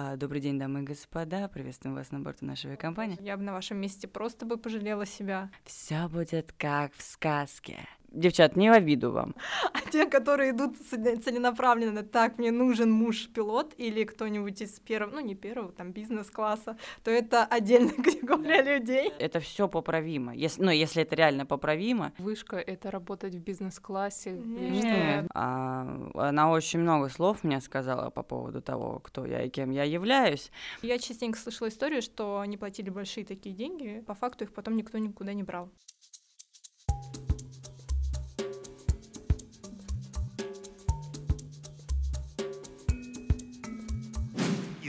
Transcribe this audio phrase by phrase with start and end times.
[0.00, 1.48] А, Добрый день, дамы и господа.
[1.48, 3.18] Приветствуем вас на борту нашей компании.
[3.20, 5.50] Я бы на вашем месте просто бы пожалела себя.
[5.64, 7.80] Все будет как в сказке.
[8.10, 9.34] Девчат, не в обиду вам.
[9.72, 15.34] А те, которые идут целенаправленно, так, мне нужен муж-пилот или кто-нибудь из первого, ну не
[15.34, 19.12] первого, там, бизнес-класса, то это отдельная категория людей.
[19.18, 20.34] Это все поправимо.
[20.34, 22.12] Если, ну, если это реально поправимо.
[22.18, 24.32] Вышка— это работать в бизнес-классе?
[24.32, 25.26] Нет.
[25.34, 29.84] А, она очень много слов мне сказала по поводу того, кто я и кем я
[29.84, 30.50] являюсь.
[30.82, 34.98] Я частенько слышала историю, что они платили большие такие деньги, по факту их потом никто
[34.98, 35.70] никуда не брал.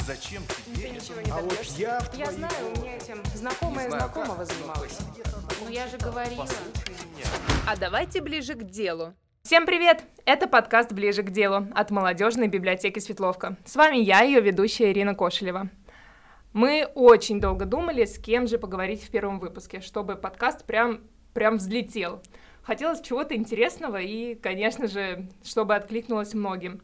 [0.10, 3.88] Зачем тебе Ты ничего не А вот я в Я знаю, у меня этим знакомая
[3.88, 4.48] знаю, знакомого как.
[4.48, 5.00] занималась.
[5.62, 6.48] Ну я же говорила.
[7.68, 9.14] А давайте ближе к делу.
[9.44, 10.04] Всем привет!
[10.26, 13.56] Это подкаст «Ближе к делу» от молодежной библиотеки Светловка.
[13.66, 15.70] С вами я, ее ведущая Ирина Кошелева.
[16.54, 21.02] Мы очень долго думали, с кем же поговорить в первом выпуске, чтобы подкаст прям,
[21.36, 22.24] прям взлетел.
[22.64, 26.82] Хотелось чего-то интересного и, конечно же, чтобы откликнулось многим.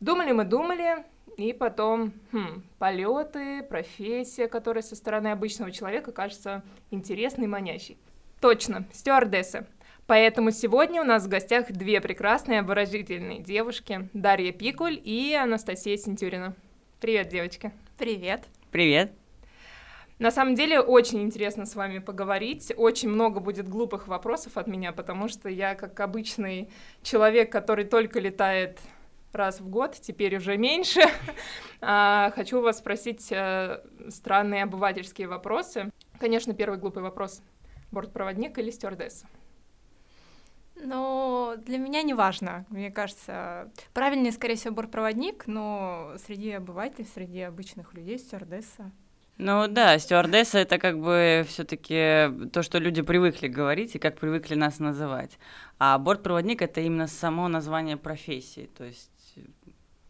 [0.00, 1.04] Думали мы, думали,
[1.36, 7.98] и потом хм, полеты, профессия, которая со стороны обычного человека кажется интересной и манящей.
[8.40, 9.66] Точно, стюардесса.
[10.06, 16.54] Поэтому сегодня у нас в гостях две прекрасные обворожительные девушки, Дарья Пикуль и Анастасия Сентюрина.
[17.00, 17.72] Привет, девочки.
[17.98, 18.44] Привет.
[18.70, 19.12] Привет.
[20.18, 22.72] На самом деле очень интересно с вами поговорить.
[22.76, 26.68] Очень много будет глупых вопросов от меня, потому что я, как обычный
[27.02, 28.78] человек, который только летает
[29.32, 31.00] раз в год, теперь уже меньше.
[31.84, 35.90] А, хочу вас спросить э, странные обывательские вопросы.
[36.20, 37.42] Конечно, первый глупый вопрос.
[37.90, 39.26] Бортпроводник или стюардесса?
[40.76, 42.64] Но для меня не важно.
[42.68, 48.92] Мне кажется, правильнее, скорее всего, бортпроводник, но среди обывателей, среди обычных людей стюардесса.
[49.38, 54.54] Ну да, стюардесса это как бы все-таки то, что люди привыкли говорить и как привыкли
[54.54, 55.38] нас называть.
[55.78, 58.70] А бортпроводник это именно само название профессии.
[58.76, 59.10] То есть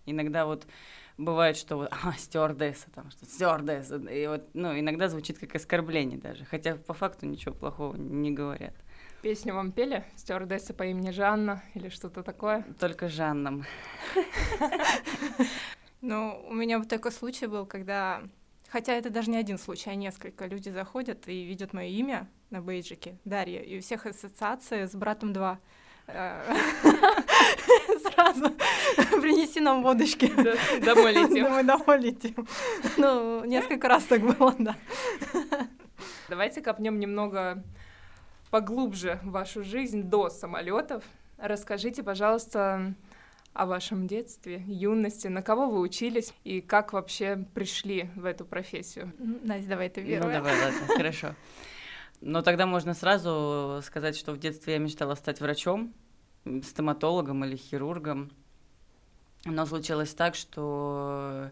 [0.06, 0.66] иногда вот
[1.18, 6.18] бывает, что вот, а, стюардесса, там, что стюардесса, и вот, ну, иногда звучит как оскорбление
[6.18, 8.74] даже, хотя по факту ничего плохого не говорят.
[9.22, 10.04] Песню вам пели?
[10.16, 12.64] Стюардесса по имени Жанна или что-то такое?
[12.80, 13.64] Только Жанном.
[16.00, 18.24] Ну, у меня вот такой случай был, когда...
[18.70, 20.46] Хотя это даже не один случай, а несколько.
[20.46, 25.32] Люди заходят и видят мое имя на бейджике, Дарья, и у всех ассоциации с братом
[25.32, 25.60] 2.
[26.08, 26.54] Э,
[28.02, 28.50] сразу
[29.20, 30.30] принеси нам водочки.
[30.84, 31.50] Домой летим.
[31.50, 32.46] Мы домой летим.
[32.96, 34.76] Ну, несколько раз так было, да.
[36.28, 37.62] Давайте копнем немного
[38.50, 41.04] поглубже в вашу жизнь до самолетов.
[41.38, 42.94] Расскажите, пожалуйста,
[43.54, 49.12] о вашем детстве, юности, на кого вы учились и как вообще пришли в эту профессию.
[49.19, 50.34] Настя, давай ты Ну первая.
[50.38, 51.34] давай, ладно, хорошо.
[52.24, 55.92] Но тогда можно сразу сказать, что в детстве я мечтала стать врачом,
[56.62, 58.30] стоматологом или хирургом.
[59.44, 61.50] Но случилось так, что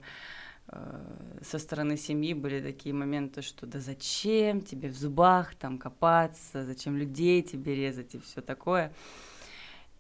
[0.69, 1.05] э,
[1.43, 6.97] со стороны семьи были такие моменты, что да зачем тебе в зубах там копаться, зачем
[6.97, 8.93] людей тебе резать и все такое.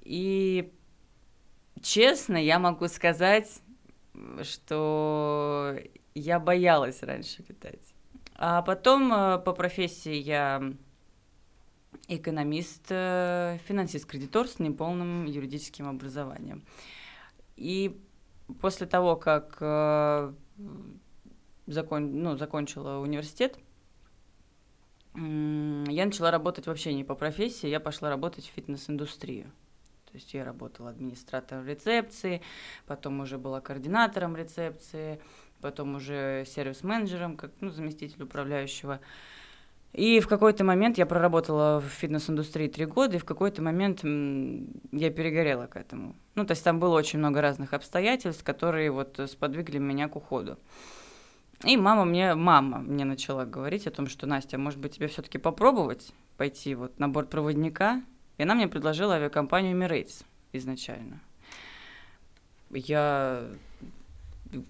[0.03, 0.73] И
[1.83, 3.61] честно, я могу сказать,
[4.45, 5.77] что
[6.15, 7.81] я боялась раньше летать.
[8.43, 10.73] А потом э, по профессии я
[12.09, 16.65] экономист, э, финансист-кредитор с неполным юридическим образованием.
[17.57, 18.01] И
[18.63, 20.33] после того, как э,
[21.67, 23.59] закон, ну, закончила университет,
[25.15, 29.53] я начала работать вообще не по профессии, я пошла работать в фитнес-индустрию.
[30.07, 32.41] То есть я работала администратором рецепции,
[32.87, 35.21] потом уже была координатором рецепции,
[35.61, 39.01] потом уже сервис-менеджером, как ну, заместитель управляющего.
[39.93, 45.11] И в какой-то момент я проработала в фитнес-индустрии три года, и в какой-то момент я
[45.11, 46.15] перегорела к этому.
[46.37, 50.59] Ну, то есть там было очень много разных обстоятельств, которые вот сподвигли меня к уходу.
[51.65, 55.39] И мама мне, мама мне начала говорить о том, что Настя, может быть, тебе все-таки
[55.39, 58.03] попробовать пойти вот на борт проводника?
[58.39, 61.21] И она мне предложила авиакомпанию Emirates изначально.
[62.71, 63.45] Я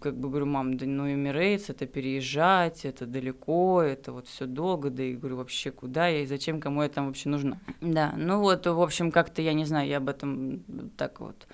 [0.01, 4.91] как бы говорю, мам, да ну Emirates, это переезжать, это далеко, это вот все долго,
[4.91, 7.59] да и говорю, вообще куда я и зачем, кому я там вообще нужна.
[7.81, 10.63] Да, ну вот, в общем, как-то, я не знаю, я об этом
[10.97, 11.47] так вот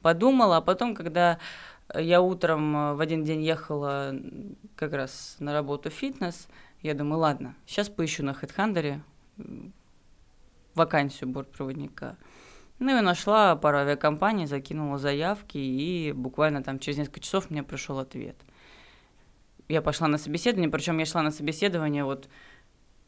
[0.00, 1.38] подумала, а потом, когда
[1.94, 4.14] я утром э, в один день ехала
[4.76, 6.48] как раз на работу в фитнес,
[6.82, 9.00] я думаю, ладно, сейчас поищу на HeadHunter
[10.74, 12.16] вакансию бортпроводника.
[12.82, 18.00] Ну и нашла пару авиакомпаний, закинула заявки, и буквально там через несколько часов мне пришел
[18.00, 18.34] ответ.
[19.68, 22.28] я пошла на собеседование, причем я шла на собеседование вот,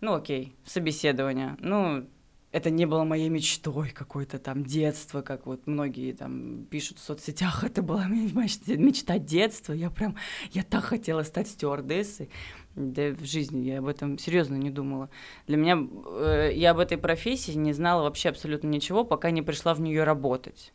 [0.00, 2.06] ну окей, собеседование, ну
[2.54, 7.64] это не было моей мечтой какой-то там детства, как вот многие там пишут в соцсетях,
[7.64, 10.14] это была мечта детства, я прям,
[10.52, 12.30] я так хотела стать стюардессой,
[12.76, 15.10] да в жизни я об этом серьезно не думала.
[15.48, 19.74] Для меня, э, я об этой профессии не знала вообще абсолютно ничего, пока не пришла
[19.74, 20.72] в нее работать.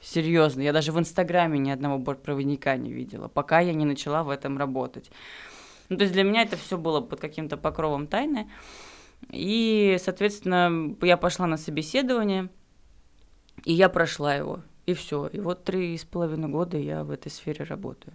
[0.00, 4.30] Серьезно, я даже в Инстаграме ни одного бортпроводника не видела, пока я не начала в
[4.30, 5.10] этом работать.
[5.90, 8.48] Ну, то есть для меня это все было под каким-то покровом тайны.
[9.30, 12.48] И, соответственно, я пошла на собеседование,
[13.64, 14.62] и я прошла его.
[14.86, 15.26] И все.
[15.26, 18.14] И вот три с половиной года я в этой сфере работаю.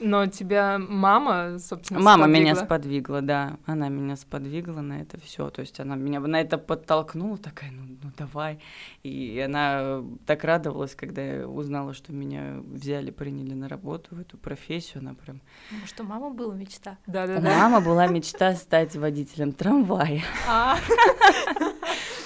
[0.00, 2.40] Но тебя мама, собственно, Мама сподвигла?
[2.40, 3.56] меня сподвигла, да.
[3.66, 5.50] Она меня сподвигла на это все.
[5.50, 8.60] То есть она меня на это подтолкнула, такая, ну, ну давай.
[9.02, 14.36] И она так радовалась, когда я узнала, что меня взяли, приняли на работу в эту
[14.38, 15.00] профессию.
[15.00, 15.40] Она прям...
[15.86, 16.98] Что мама была мечта.
[17.06, 17.40] У Да-да-да.
[17.58, 20.22] мамы была мечта стать водителем трамвая.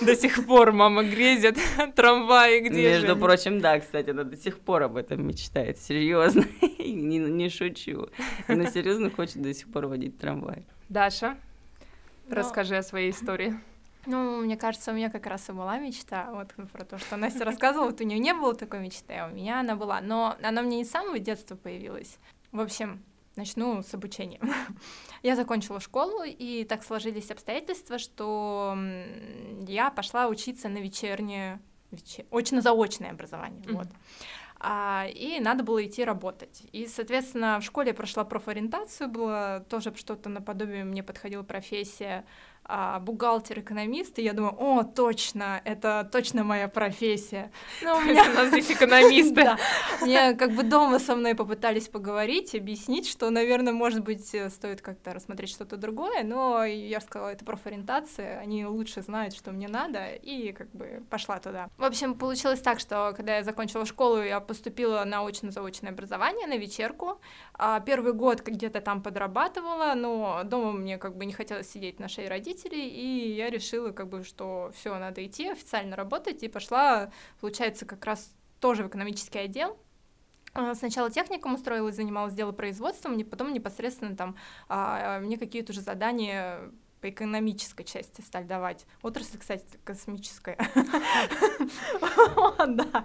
[0.04, 1.58] До сих пор мама грезит
[1.94, 5.78] трамваи, где Между прочим, да, кстати, она до сих пор об этом мечтает.
[5.78, 6.44] Серьезно.
[6.78, 8.08] не, не шучу.
[8.48, 10.64] Она серьезно хочет до сих пор водить трамвай.
[10.88, 11.36] Даша,
[12.28, 13.54] Ну, расскажи о своей истории.
[14.06, 17.44] Ну, мне кажется, у меня как раз и была мечта, вот про то, что Настя
[17.44, 20.62] рассказывала, вот у нее не было такой мечты, а у меня она была, но она
[20.62, 22.18] мне не с самого детства появилась.
[22.50, 23.02] В общем,
[23.36, 24.40] начну с обучения.
[25.22, 28.76] Я закончила школу, и так сложились обстоятельства, что
[29.66, 31.60] я пошла учиться на вечернее,
[31.92, 33.76] вече- очно-заочное образование, Мгм.
[33.76, 33.86] вот.
[34.64, 36.62] А, и надо было идти работать.
[36.72, 42.24] И, соответственно, в школе я прошла профориентацию, было тоже что-то наподобие, мне подходила профессия
[42.64, 47.50] а, бухгалтер-экономист, и я думаю, о, точно, это точно моя профессия.
[47.82, 49.34] Но у То меня у нас здесь экономисты.
[49.44, 49.58] да.
[50.00, 54.80] Мне как бы дома со мной попытались поговорить, объяснить, что, наверное, может быть, э, стоит
[54.80, 60.06] как-то рассмотреть что-то другое, но я сказала, это профориентация, они лучше знают, что мне надо,
[60.14, 61.68] и как бы пошла туда.
[61.76, 66.56] В общем, получилось так, что когда я закончила школу, я поступила на очно-заочное образование, на
[66.56, 67.20] вечерку.
[67.54, 72.08] А Первый год где-то там подрабатывала, но дома мне как бы не хотелось сидеть на
[72.08, 77.10] шее родителей, и я решила, как бы, что все, надо идти официально работать, и пошла,
[77.40, 79.78] получается, как раз тоже в экономический отдел.
[80.54, 84.36] А, Сначала техником устроилась, занималась делопроизводством, потом непосредственно там
[84.68, 86.70] а, мне какие-то уже задания
[87.02, 88.86] по экономической части стали давать.
[89.02, 90.56] Отрасль, кстати, космическая.
[92.66, 93.04] Да.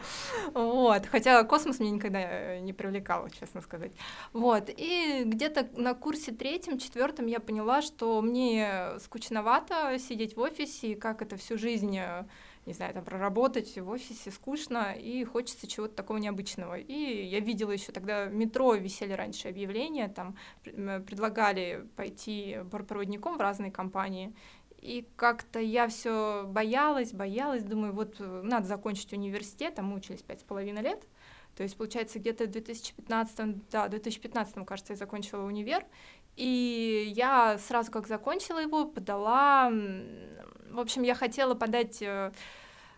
[0.53, 1.07] Вот.
[1.07, 3.91] Хотя космос меня никогда э, не привлекал, честно сказать.
[4.33, 4.69] Вот.
[4.69, 10.95] И где-то на курсе третьем, четвертом я поняла, что мне скучновато сидеть в офисе, и
[10.95, 12.25] как это всю жизнь э,
[12.67, 16.77] не знаю, там проработать в офисе скучно, и хочется чего-то такого необычного.
[16.77, 23.41] И я видела еще тогда в метро висели раньше объявления, там предлагали пойти бортпроводником в
[23.41, 24.35] разные компании.
[24.81, 30.21] И как-то я все боялась, боялась, думаю, вот э, надо закончить университет, а мы учились
[30.21, 31.07] пять с половиной лет.
[31.55, 35.83] То есть, получается, где-то в 2015, да, в 2015, кажется, я закончила универ.
[36.35, 39.71] И я сразу, как закончила его, подала...
[40.71, 42.31] В общем, я хотела подать э,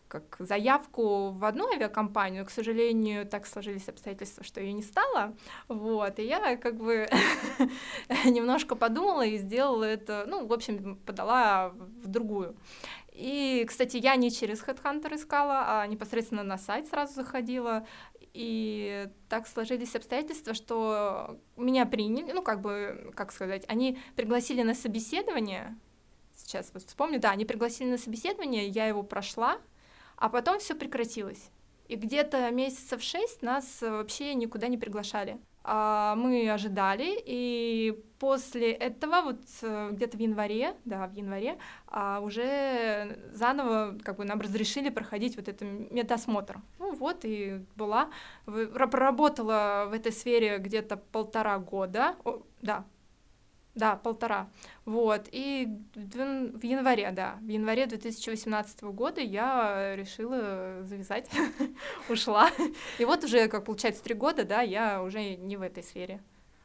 [0.10, 5.36] как заявку в одну авиакомпанию, к сожалению, так сложились обстоятельства, что ее не стало,
[5.68, 7.08] вот, и я как бы
[8.26, 12.58] немножко подумала и сделала это, ну, в общем, подала в другую.
[13.12, 17.86] И, кстати, я не через Headhunter искала, а непосредственно на сайт сразу заходила,
[18.34, 24.74] и так сложились обстоятельства, что меня приняли, ну, как бы, как сказать, они пригласили на
[24.74, 25.78] собеседование,
[26.40, 29.58] сейчас вот вспомню, да, они пригласили на собеседование, я его прошла,
[30.18, 31.50] а потом все прекратилось.
[31.88, 35.40] И где-то месяцев шесть нас э, вообще никуда не приглашали.
[35.64, 42.20] А мы ожидали, и после этого, вот э, где-то в январе, да, в январе, а,
[42.22, 46.62] уже заново как бы нам разрешили проходить вот этот медосмотр.
[46.78, 48.10] Ну вот, и была,
[48.46, 52.86] проработала в этой сфере где-то полтора года, О, да,
[53.76, 54.50] да, полтора.
[54.86, 55.28] Вот.
[55.32, 61.30] И в январе, да, в январе 2018 года я решила завязать,
[62.10, 62.50] ушла.
[62.98, 66.20] И вот уже, как получается, три года, да, я уже не в этой сфере.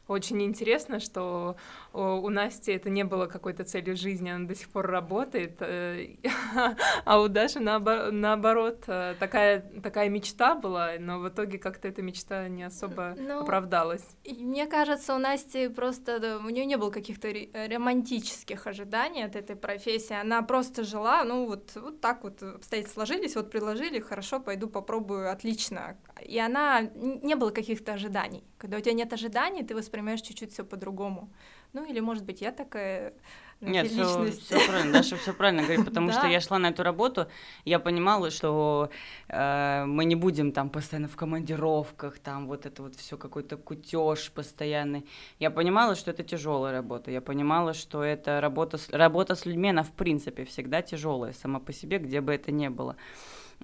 [0.06, 1.56] Очень интересно, что
[1.94, 6.16] у Насти это не было какой-то целью жизни, она до сих пор работает, э,
[7.04, 12.02] а у Даши наобо- наоборот э, такая, такая мечта была, но в итоге как-то эта
[12.02, 14.04] мечта не особо Ну, оправдалась.
[14.26, 20.14] Мне кажется, у Насти просто, у нее не было каких-то романтических ожиданий от этой профессии.
[20.14, 25.30] Она просто жила, ну вот, вот так вот обстоятельства сложились, вот предложили, хорошо, пойду попробую,
[25.30, 25.96] отлично.
[26.22, 28.44] И она, не было каких-то ожиданий.
[28.58, 31.30] Когда у тебя нет ожиданий, ты воспринимаешь чуть-чуть все по-другому.
[31.74, 33.12] Ну или, может быть, я такая
[33.60, 34.66] ну, Нет, все, личность.
[34.68, 37.26] правильно, Даша все правильно говорит, потому что я шла на эту работу,
[37.64, 38.90] я понимала, что
[39.28, 44.30] э, мы не будем там постоянно в командировках, там вот это вот все какой-то кутеж
[44.32, 45.04] постоянный.
[45.40, 47.10] Я понимала, что это тяжелая работа.
[47.10, 51.58] Я понимала, что это работа с, работа с людьми, она в принципе всегда тяжелая сама
[51.58, 52.96] по себе, где бы это ни было.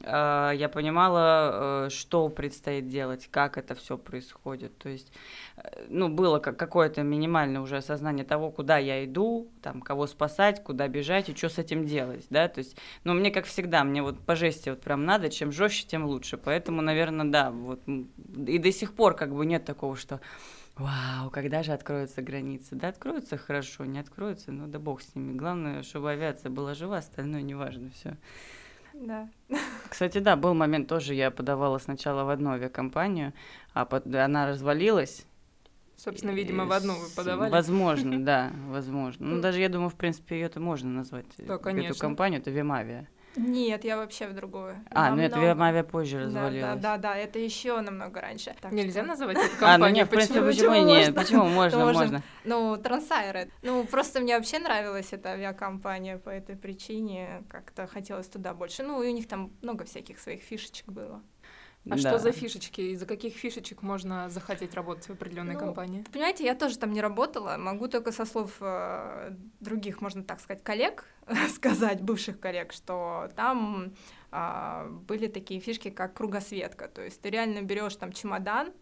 [0.03, 4.77] Э, Я понимала, э, что предстоит делать, как это все происходит.
[4.79, 5.13] То есть,
[5.57, 10.63] э, ну, было как какое-то минимальное уже осознание того, куда я иду, там, кого спасать,
[10.63, 14.03] куда бежать и что с этим делать, да, то есть, ну, мне как всегда, мне
[14.03, 18.59] вот по жести вот прям надо, чем жестче, тем лучше, поэтому, наверное, да, вот, и
[18.59, 20.21] до сих пор как бы нет такого, что
[20.77, 22.75] Вау, когда же откроются границы?
[22.75, 25.37] Да, откроются хорошо, не откроются, ну да бог с ними.
[25.37, 28.17] Главное, чтобы авиация была жива, остальное неважно, все.
[29.01, 29.29] Да.
[29.89, 33.33] Кстати, да, был момент тоже, я подавала сначала в одну авиакомпанию,
[33.73, 35.27] а пот- она развалилась.
[35.97, 37.51] Собственно, видимо, И в одну вы подавали.
[37.51, 39.27] Возможно, да, возможно.
[39.27, 41.27] Ну, Ну, даже я думаю, в принципе, ее это можно назвать.
[41.39, 41.95] Да, Эту конечно.
[41.95, 43.09] компанию, это Вимавия.
[43.37, 44.77] Нет, я вообще в другую.
[44.91, 45.55] А, ну это Намного.
[45.55, 46.81] Вимавия позже Да, развалилась.
[46.81, 48.55] да, да, да, это еще намного раньше.
[48.61, 49.95] Так Нельзя что- называть эту А, ну компанию?
[49.97, 50.47] нет, в принципе, Почему?
[50.51, 51.07] почему, Почему нет?
[51.09, 51.23] можно?
[51.23, 52.01] Почему можно, Можно.
[52.03, 52.23] можно.
[52.45, 53.51] Ну, Трансайред.
[53.63, 57.45] Ну, просто мне вообще нравилась эта авиакомпания по этой причине.
[57.49, 58.83] Как-то хотелось туда больше.
[58.83, 61.23] Ну, и у них там много всяких своих фишечек было.
[61.87, 61.97] А Да.
[61.97, 62.81] что за фишечки?
[62.83, 66.05] Из-за каких фишечек можно захотеть работать в определенной Ну, компании?
[66.13, 67.57] Понимаете, я тоже там не работала.
[67.57, 71.07] Могу только со слов э, других, можно так сказать, коллег
[71.55, 73.95] сказать, бывших коллег, что там
[74.31, 76.89] а, были такие фишки, как кругосветка.
[76.89, 78.73] То есть ты реально берешь там чемодан,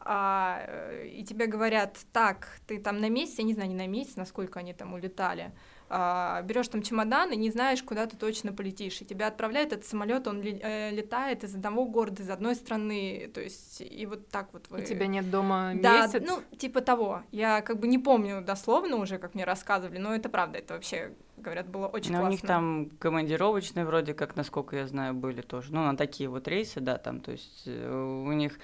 [0.00, 3.86] а, э, и тебе говорят, так, ты там на месяц, я не знаю, не на
[3.86, 5.52] месяц, насколько они там улетали,
[5.88, 9.86] а, берешь там чемодан и не знаешь, куда ты точно полетишь, и тебя отправляет этот
[9.86, 14.52] самолет, он э, летает из одного города, из одной страны, то есть и вот так
[14.52, 14.80] вот вы...
[14.80, 16.22] У тебя нет дома Да, месяц?
[16.26, 17.22] ну, типа того.
[17.30, 21.14] Я как бы не помню дословно уже, как мне рассказывали, но это правда, это вообще,
[21.36, 22.32] говорят, было очень Ну, у классно.
[22.32, 25.72] них там командировочные вроде как, насколько я знаю, были тоже.
[25.72, 28.58] Ну, на такие вот рейсы, да, там, то есть э, у них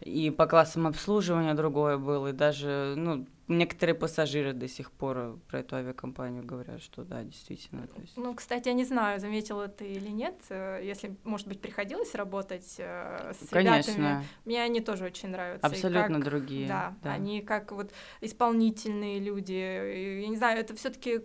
[0.00, 5.58] и по классам обслуживания другое было, и даже, ну, некоторые пассажиры до сих пор про
[5.58, 7.86] эту авиакомпанию говорят, что да, действительно.
[7.86, 8.16] То есть...
[8.16, 12.76] Ну, кстати, я не знаю, заметила ты или нет, э, если, может быть, приходилось работать
[12.78, 13.82] э, с ребятами.
[13.92, 15.66] Конечно, Мне они тоже очень нравятся.
[15.66, 16.66] и абсолютно как- другие.
[16.66, 17.12] Да, да.
[17.12, 17.92] они как вот
[18.22, 19.52] исполнительные люди.
[19.52, 21.20] И, Я не знаю, это все таки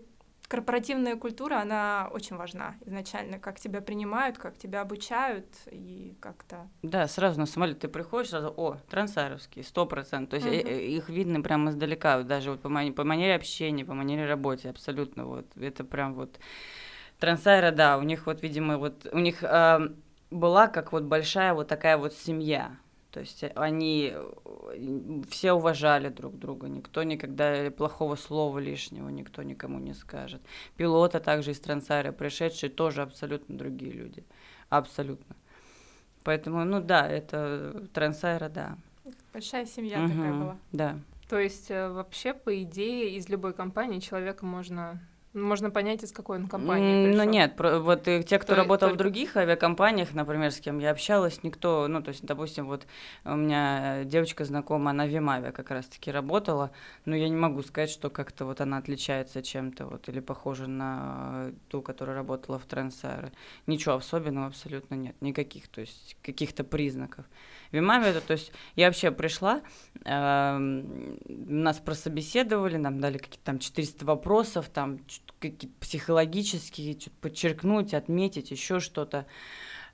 [0.48, 6.68] корпоративная культура, она очень важна изначально, как тебя принимают, как тебя обучают и как-то...
[6.82, 10.42] Да, сразу на самолет ты приходишь, сразу, о, трансаровские, сто процентов.
[10.42, 13.36] То есть э, э, их видно прямо издалека, вот даже вот по, мани- по манере
[13.36, 15.46] общения, по манере работы, абсолютно вот.
[15.56, 16.40] Это прям вот
[17.20, 19.82] трансайра, да, у них вот, видимо, вот у них а,
[20.32, 22.78] была как вот большая вот такая вот семья.
[23.15, 29.79] То есть они э, все уважали друг друга, никто никогда плохого слова лишнего никто никому
[29.79, 30.41] не скажет.
[30.75, 34.25] Пилоты также из Трансайра пришедшие тоже абсолютно другие люди,
[34.67, 35.38] абсолютно.
[36.25, 38.77] Поэтому, ну да, это Трансайра, да.
[39.31, 40.57] Большая семья такая Мгм, была.
[40.74, 41.00] Да.
[41.29, 45.00] То есть э, вообще, по идее, из любой компании человека можно
[45.36, 48.56] можно понять, из какой он компании М, Ну нет, про- вот э, те, кто То-
[48.56, 52.68] работал в только- других авиакомпаниях, например, с кем я общалась, никто, ну то есть, допустим,
[52.68, 52.88] вот
[53.25, 56.72] у меня э, девочка знакомая, она в Вимаве как раз-таки работала,
[57.06, 61.50] но я не могу сказать, что как-то вот она отличается чем-то вот или похожа на
[61.50, 63.32] э, ту, которая работала в Трансайре.
[63.68, 67.25] Ничего особенного абсолютно нет, никаких, то есть каких-то признаков.
[67.72, 69.62] В Вимаве это, то есть я вообще пришла,
[70.06, 75.00] эм, нас прособеседовали, нам дали какие-то там 400 вопросов, там
[75.39, 79.25] какие-то психологические, подчеркнуть, отметить, еще что-то.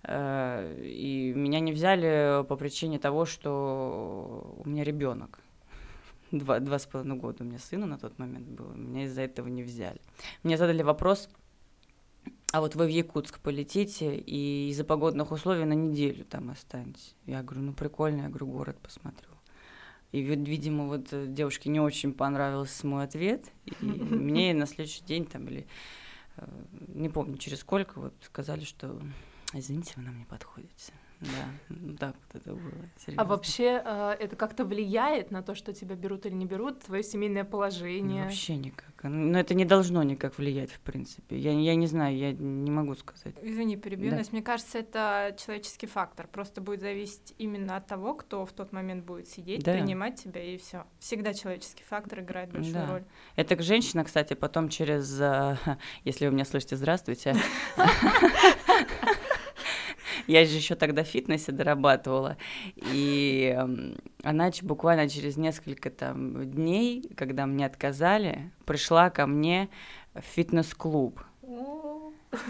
[0.03, 5.39] Э, И меня не взяли по причине того, что у меня ребенок.
[6.31, 8.73] Два, два с половиной года у меня сына на тот момент было.
[8.73, 10.01] Меня из-за этого не взяли.
[10.43, 11.29] Мне задали вопрос,
[12.53, 17.15] а вот вы в Якутск полетите и из-за погодных условий на неделю там останетесь.
[17.25, 19.30] Я говорю, ну прикольно, я говорю, город посмотрю.
[20.11, 23.51] И, ви- видимо, вот э, девушке не очень понравился мой ответ.
[23.65, 25.65] И мне на следующий день там или
[26.37, 26.47] э,
[26.95, 29.01] не помню через сколько вот сказали, что
[29.53, 30.93] извините, вы нам не подходите.
[31.21, 31.29] Да,
[31.69, 32.71] ну так вот это было.
[32.95, 33.25] А серьёзно.
[33.25, 37.43] вообще э, это как-то влияет на то, что тебя берут или не берут, твое семейное
[37.43, 38.23] Ну, положение?
[38.23, 38.87] Вообще никак.
[39.03, 41.37] Но это не должно никак влиять, в принципе.
[41.37, 43.35] Я, я не знаю, я не могу сказать.
[43.41, 44.17] Извини, перебью, Да.
[44.17, 46.27] но мне кажется, это человеческий фактор.
[46.27, 49.73] Просто будет зависеть именно от того, кто в тот момент будет сидеть, Да.
[49.73, 50.85] принимать тебя, и все.
[50.99, 52.87] Всегда человеческий фактор играет большую Да.
[52.87, 53.03] роль.
[53.35, 55.55] Это к женщина, кстати, потом через, э,
[56.03, 57.35] если вы меня слышите, здравствуйте.
[60.31, 62.37] Я же еще тогда в фитнесе дорабатывала.
[62.77, 63.53] И
[64.23, 69.67] она буквально через несколько там дней, когда мне отказали, пришла ко мне
[70.13, 71.21] в фитнес-клуб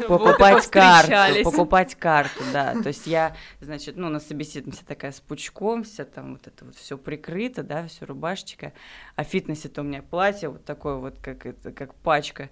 [0.08, 2.74] покупать Вот карту, покупать карту, да.
[2.82, 6.66] То есть я, значит, ну, на собеседовании вся такая с пучком, вся там вот это
[6.66, 8.74] вот все прикрыто, да, все рубашечка.
[9.16, 12.50] А в фитнесе-то у меня платье вот такое вот, как это, как пачка,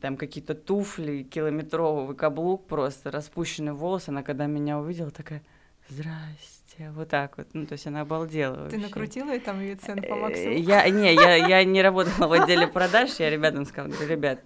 [0.00, 4.08] там какие-то туфли, километровый каблук просто, распущенные волосы.
[4.08, 5.42] Она когда меня увидела, такая,
[5.88, 7.48] здрасте, вот так вот.
[7.52, 8.78] Ну, то есть она обалдела Ты вообще.
[8.78, 10.56] накрутила ей там ее цены по Э, максимуму?
[10.58, 14.40] Я, не, я, я не работала в отделе продаж, я ребятам сказала, говорю, ребят,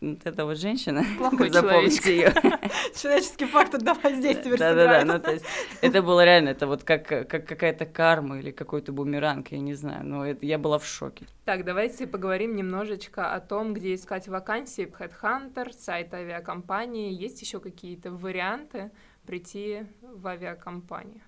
[0.00, 2.32] вот эта вот женщина, Плохой запомните ее.
[2.94, 5.06] Человеческий фактор давай здесь теперь Да-да-да, сыграет.
[5.06, 5.44] ну то есть
[5.80, 10.04] это было реально, это вот как, как какая-то карма или какой-то бумеранг, я не знаю,
[10.06, 11.26] но это, я была в шоке.
[11.44, 17.12] Так, давайте поговорим немножечко о том, где искать вакансии в Headhunter, сайт авиакомпании.
[17.12, 18.90] Есть еще какие-то варианты
[19.26, 21.20] прийти в авиакомпанию?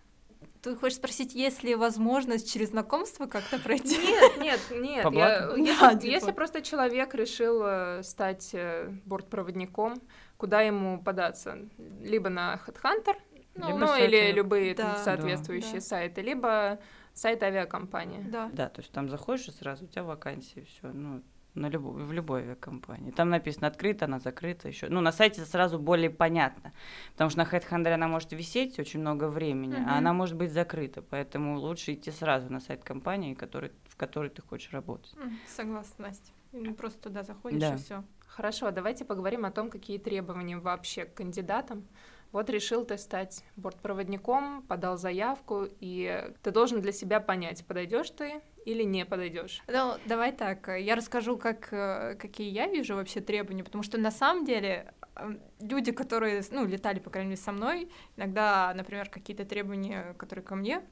[0.63, 3.99] Ты хочешь спросить, есть ли возможность через знакомство как-то пройти?
[3.99, 5.03] Нет, нет, нет.
[5.03, 6.05] По я- если, типа.
[6.05, 10.01] если просто человек решил э, стать э, бортпроводником,
[10.37, 11.59] куда ему податься?
[12.01, 13.17] Либо на Headhunter,
[13.57, 14.99] ну, Либо ну, или любые там Да.
[15.03, 15.81] соответствующие Да.
[15.81, 16.79] сайты, либо
[17.13, 18.23] сайт авиакомпании.
[18.31, 18.49] Да.
[18.53, 21.23] Да, то есть там заходишь и сразу у тебя вакансии, все, ну,
[21.55, 23.11] на любой, в любой авиакомпании.
[23.11, 24.89] Там написано открыто, она закрыта еще.
[24.89, 26.73] Ну, на сайте сразу более понятно,
[27.13, 29.89] потому что на HeadHunter она может висеть очень много времени, Мгм.
[29.89, 34.31] а она может быть закрыта, поэтому лучше идти сразу на сайт компании, который, в которой
[34.31, 35.13] ты хочешь работать.
[35.23, 36.33] М, Согласна, Настя.
[36.77, 37.75] Просто туда заходишь Да.
[37.75, 38.05] и все.
[38.27, 41.85] Хорошо, давайте поговорим о том, какие требования вообще к кандидатам.
[42.33, 48.41] Вот решил ты стать бортпроводником, подал заявку, и ты должен для себя понять, подойдешь ты
[48.65, 49.63] или не подойдешь.
[49.69, 54.11] Ну, давай так, я расскажу, как, э, какие я вижу вообще требования, потому что на
[54.11, 59.45] самом деле э, люди, которые, ну, летали, по крайней мере, со мной, иногда, например, какие-то
[59.45, 60.83] требования, которые ко мне,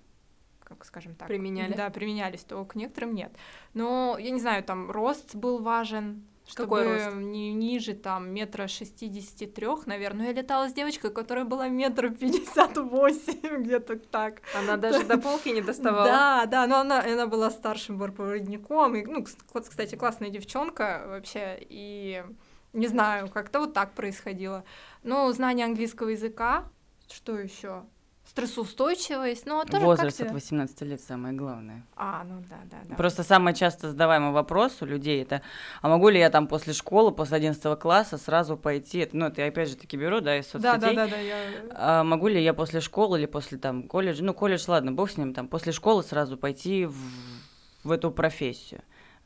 [0.65, 1.75] как скажем так, Применяли?
[1.75, 3.33] Да, применялись, то к некоторым нет.
[3.75, 7.17] Но, я не знаю, там рост был важен, чтобы Какой рост?
[7.17, 10.23] не ниже там метра шестидесяти трех, наверное.
[10.23, 14.43] Ну, я летала с девочкой, которая была метр пятьдесят восемь, где-то так.
[14.59, 16.05] Она даже до полки не доставала.
[16.05, 21.57] Да, да, но она, она была старшим бортпроводником, и, ну, кс- кстати, классная девчонка вообще,
[21.61, 22.25] и
[22.73, 24.65] не знаю, как-то вот так происходило.
[25.03, 26.69] Ну, знание английского языка,
[27.09, 27.85] что еще?
[28.31, 31.85] Стрессоустойчивость, ну, а тоже Возраст как от 18 лет самое главное.
[31.97, 32.95] А, ну да, да, да.
[32.95, 35.43] Просто самый часто задаваемый вопрос у людей это,
[35.83, 39.49] а могу ли я там после школы, после 11 класса сразу пойти, ну, это я
[39.49, 41.37] опять же таки беру, да, из соцсетей, Да, да, да, да, я...
[41.73, 45.17] А могу ли я после школы или после там колледжа, ну колледж, ладно, бог с
[45.17, 46.95] ним, там после школы сразу пойти в,
[47.83, 48.83] в эту профессию.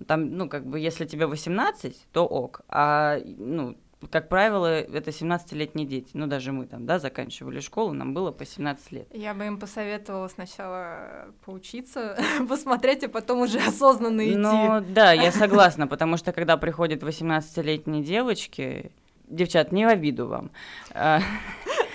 [0.06, 3.76] Там, ну как бы, если тебе 18, то ок, а ну
[4.10, 6.10] как правило, это 17-летние дети.
[6.14, 9.08] Ну, даже мы там, да, заканчивали школу, нам было по 17 лет.
[9.12, 12.16] Я бы им посоветовала сначала поучиться,
[12.48, 14.36] посмотреть, а потом уже осознанно идти.
[14.36, 18.90] Ну, да, я согласна, потому что когда приходят 18-летние девочки,
[19.28, 20.50] девчат, не в обиду вам,
[20.92, 21.20] а,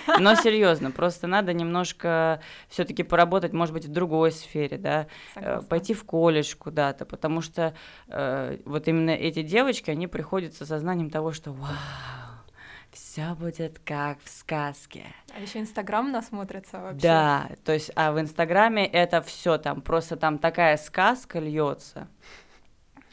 [0.18, 5.68] но серьезно, просто надо немножко все-таки поработать, может быть, в другой сфере, да, э, Согласна.
[5.68, 7.74] пойти в колледж куда-то, потому что
[8.08, 11.70] э, вот именно эти девочки, они приходят со сознанием того, что вау,
[12.92, 15.04] все будет как в сказке.
[15.34, 17.00] А еще Инстаграм насмотрится вообще.
[17.00, 22.08] Да, то есть, а в Инстаграме это все там, просто там такая сказка льется,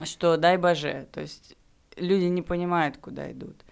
[0.03, 1.55] что дай боже, то есть
[1.95, 3.63] люди не понимают, куда идут.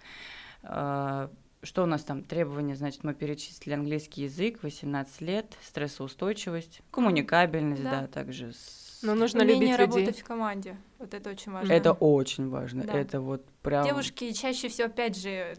[1.66, 8.02] Что у нас там требования, значит, мы перечислили английский язык, 18 лет, стрессоустойчивость, коммуникабельность, Да.
[8.02, 9.00] да, также с...
[9.02, 9.86] Но нужно Умение любить людей.
[9.86, 10.76] работать в команде.
[10.98, 11.72] Вот это очень важно.
[11.72, 12.94] Это очень важно, Да.
[12.94, 13.84] это вот прям...
[13.84, 15.56] Девушки чаще всего, опять же,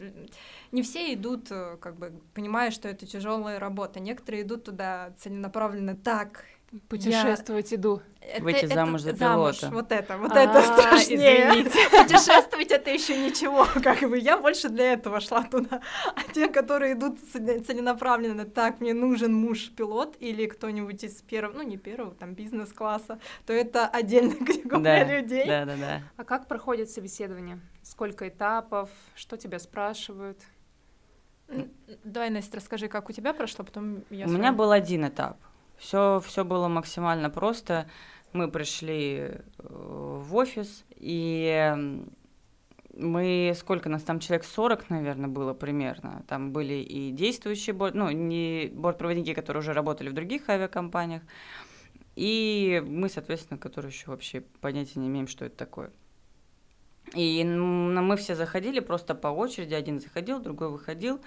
[0.72, 4.00] не все идут, э, как бы, понимая, что это тяжелая работа.
[4.00, 6.46] Некоторые идут туда целенаправленно так.
[6.90, 8.02] Путешествовать иду.
[8.22, 9.74] Это, Выйти это замуж за замуж, пилота.
[9.76, 11.50] вот это, вот А, это страшнее.
[11.50, 11.80] извините.
[12.04, 14.18] Путешествовать это еще ничего, как бы.
[14.20, 15.80] Я больше для этого шла туда.
[16.14, 21.64] А те, которые идут целе- целенаправленно, так, мне нужен муж-пилот или кто-нибудь из первого, ну
[21.64, 25.48] не первого, там бизнес-класса, то это отдельная категория Да, людей.
[25.48, 26.02] да, да, да.
[26.18, 27.62] А как проходит собеседование?
[27.82, 28.90] Сколько этапов?
[29.16, 30.42] Что тебя спрашивают?
[32.04, 35.38] Давай, Настя, расскажи, как у тебя прошло, потом я У меня был один этап.
[35.78, 37.90] Все, все было максимально просто.
[38.34, 42.02] Мы пришли э, в офис, и
[42.98, 46.24] мы, сколько нас там, человек 40, наверное, было примерно.
[46.28, 51.22] Там были и действующие, борт, ну, не бортпроводники, которые уже работали в других авиакомпаниях,
[52.16, 55.92] и мы, соответственно, которые еще вообще понятия не имеем, что это такое.
[57.14, 61.22] И мы все заходили просто по очереди, один заходил, другой выходил.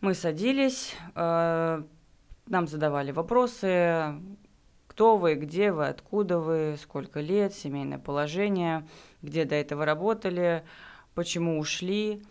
[0.00, 1.82] Мы садились, э,
[2.46, 4.14] нам задавали вопросы,
[4.86, 8.86] кто вы, где вы, откуда вы, сколько лет, семейное положение,
[9.22, 10.64] где до этого работали,
[11.14, 12.22] почему ушли.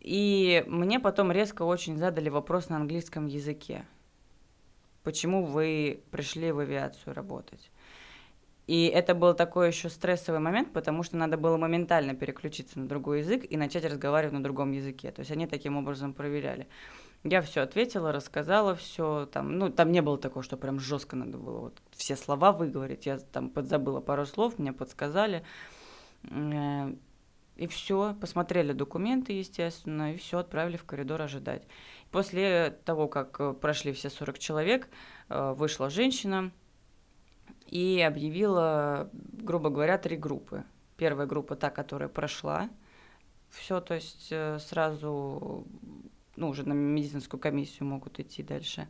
[0.00, 3.84] И мне потом резко очень задали вопрос на английском языке.
[5.02, 7.70] Почему вы пришли в авиацию работать?
[8.68, 13.20] И это был такой еще стрессовый момент, потому что надо было моментально переключиться на другой
[13.20, 15.10] язык и начать разговаривать на другом языке.
[15.10, 16.68] То есть они таким образом проверяли.
[17.24, 19.26] Я все ответила, рассказала все.
[19.32, 23.06] Там, ну, там не было такого, что прям жестко надо было вот все слова выговорить.
[23.06, 25.44] Я там подзабыла пару слов, мне подсказали.
[26.30, 26.94] Э,
[27.56, 31.66] и все, посмотрели документы, естественно, и все, отправили в коридор ожидать.
[32.12, 34.88] После того, как э, прошли все 40 человек,
[35.28, 36.52] э, вышла женщина,
[37.66, 40.64] и объявила, грубо говоря, три группы.
[40.96, 42.70] Первая группа та, которая прошла,
[43.50, 45.66] все, то есть сразу,
[46.38, 48.88] ну, уже на медицинскую комиссию могут идти дальше.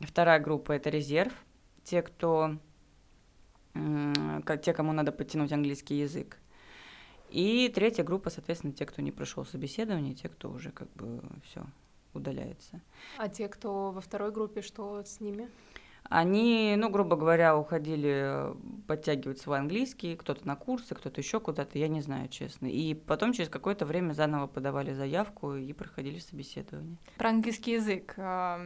[0.00, 1.32] Вторая группа это резерв,
[1.84, 2.56] те, кто,
[3.74, 6.38] те, кому надо подтянуть английский язык.
[7.28, 11.64] И третья группа, соответственно, те, кто не прошел собеседование, те, кто уже как бы все
[12.12, 12.80] удаляется.
[13.18, 15.48] А те, кто во второй группе, что с ними?
[16.10, 18.52] Они, ну, грубо говоря, уходили
[18.86, 22.66] подтягивать свой английский, кто-то на курсы, кто-то еще куда-то, я не знаю, честно.
[22.66, 26.96] И потом через какое-то время заново подавали заявку и проходили собеседование.
[27.16, 28.16] Про английский язык.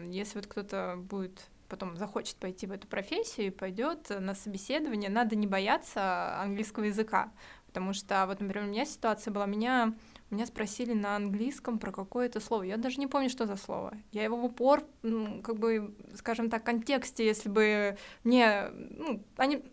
[0.06, 5.36] Если вот кто-то будет потом захочет пойти в эту профессию и пойдет на собеседование, надо
[5.36, 7.30] не бояться английского языка.
[7.66, 9.94] Потому что, вот, например, у меня ситуация была, меня
[10.34, 12.64] меня спросили на английском про какое-то слово.
[12.64, 13.94] Я даже не помню, что за слово.
[14.12, 19.64] Я его в упор, ну, как бы, скажем так, контексте, если бы мне, ну, они,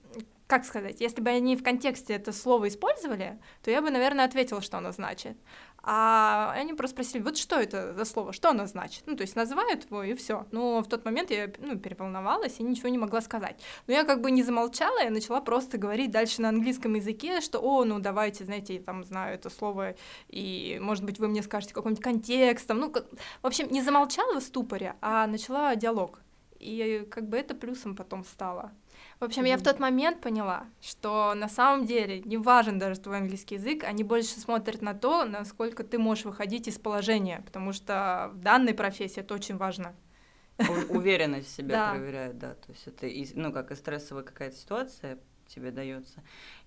[0.48, 4.62] как сказать, если бы они в контексте это слово использовали, то я бы, наверное, ответила,
[4.62, 5.38] что оно значит.
[5.84, 9.04] А они просто спросили, вот что это за слово, что оно значит?
[9.08, 10.46] Ну, то есть называют его, и все.
[10.52, 13.60] Но в тот момент я ну, переволновалась и ничего не могла сказать.
[13.88, 17.60] Но я как бы не замолчала, я начала просто говорить дальше на английском языке, что,
[17.60, 19.96] о, ну, давайте, знаете, я там знаю это слово,
[20.28, 23.08] и, может быть, вы мне скажете какой-нибудь контекст, там, ну, как...
[23.42, 26.20] в общем, не замолчала в ступоре, а начала диалог.
[26.60, 28.72] И как бы это плюсом потом стало.
[29.22, 33.18] В общем, я в тот момент поняла, что на самом деле не важен даже твой
[33.18, 38.32] английский язык, они больше смотрят на то, насколько ты можешь выходить из положения, потому что
[38.34, 39.96] в данной профессии это очень важно.
[40.90, 42.56] Уверенность в себе проверяют, да.
[42.56, 43.08] То есть это,
[43.40, 46.24] ну, как и стрессовая какая-то ситуация тебе дается.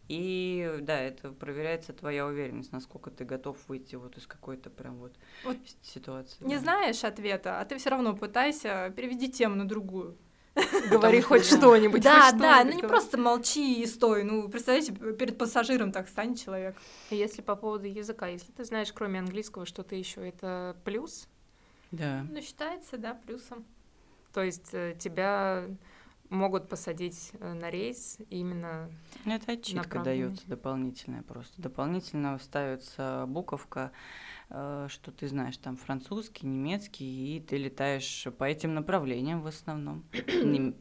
[0.06, 5.16] И да, это проверяется твоя уверенность, насколько ты готов выйти вот из какой-то прям вот,
[5.44, 6.44] вот ситуации.
[6.44, 6.60] Не да.
[6.60, 10.16] знаешь ответа, а ты все равно пытайся, переведи тему на другую.
[10.90, 12.02] Говори хоть что-нибудь.
[12.02, 14.22] Да, да, ну не просто молчи и стой.
[14.22, 16.76] Ну, представляете, перед пассажиром так станет человек.
[17.10, 21.26] Если по поводу языка, если ты знаешь, кроме английского, что-то еще, это плюс?
[21.90, 22.24] Да.
[22.30, 23.64] Ну, считается, да, плюсом.
[24.32, 25.64] То есть э, тебя
[26.34, 28.90] могут посадить э, на рейс именно
[29.24, 31.60] Это отчитка дается дополнительная просто.
[31.60, 33.92] Дополнительно ставится буковка
[34.50, 40.04] Э, что ты знаешь там французский, немецкий, и ты летаешь по этим направлениям в основном.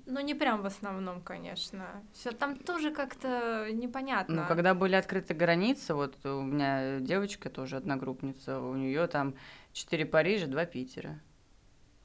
[0.06, 2.04] Ну, не прям в основном, конечно.
[2.14, 4.42] Все там тоже как-то непонятно.
[4.42, 9.34] Ну, когда были открыты границы, вот у меня девочка тоже одногруппница, у нее там
[9.72, 11.20] четыре Парижа, два Питера.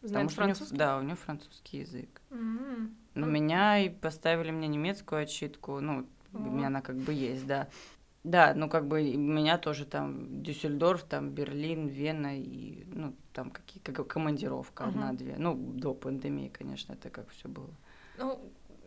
[0.03, 0.75] Знает французский?
[0.75, 2.21] Нее, да, у нее французский язык.
[2.31, 2.91] Mm-hmm.
[3.15, 7.69] На меня и поставили мне немецкую отчитку, ну, у меня она как бы есть, да.
[8.25, 13.51] Да, ну как бы у меня тоже там Дюссельдорф, там Берлин, Вена и ну там
[13.51, 14.89] какие как командировка uh-huh.
[14.89, 15.37] одна-две.
[15.39, 17.71] Ну до пандемии, конечно, это как все было.
[18.19, 18.39] Ну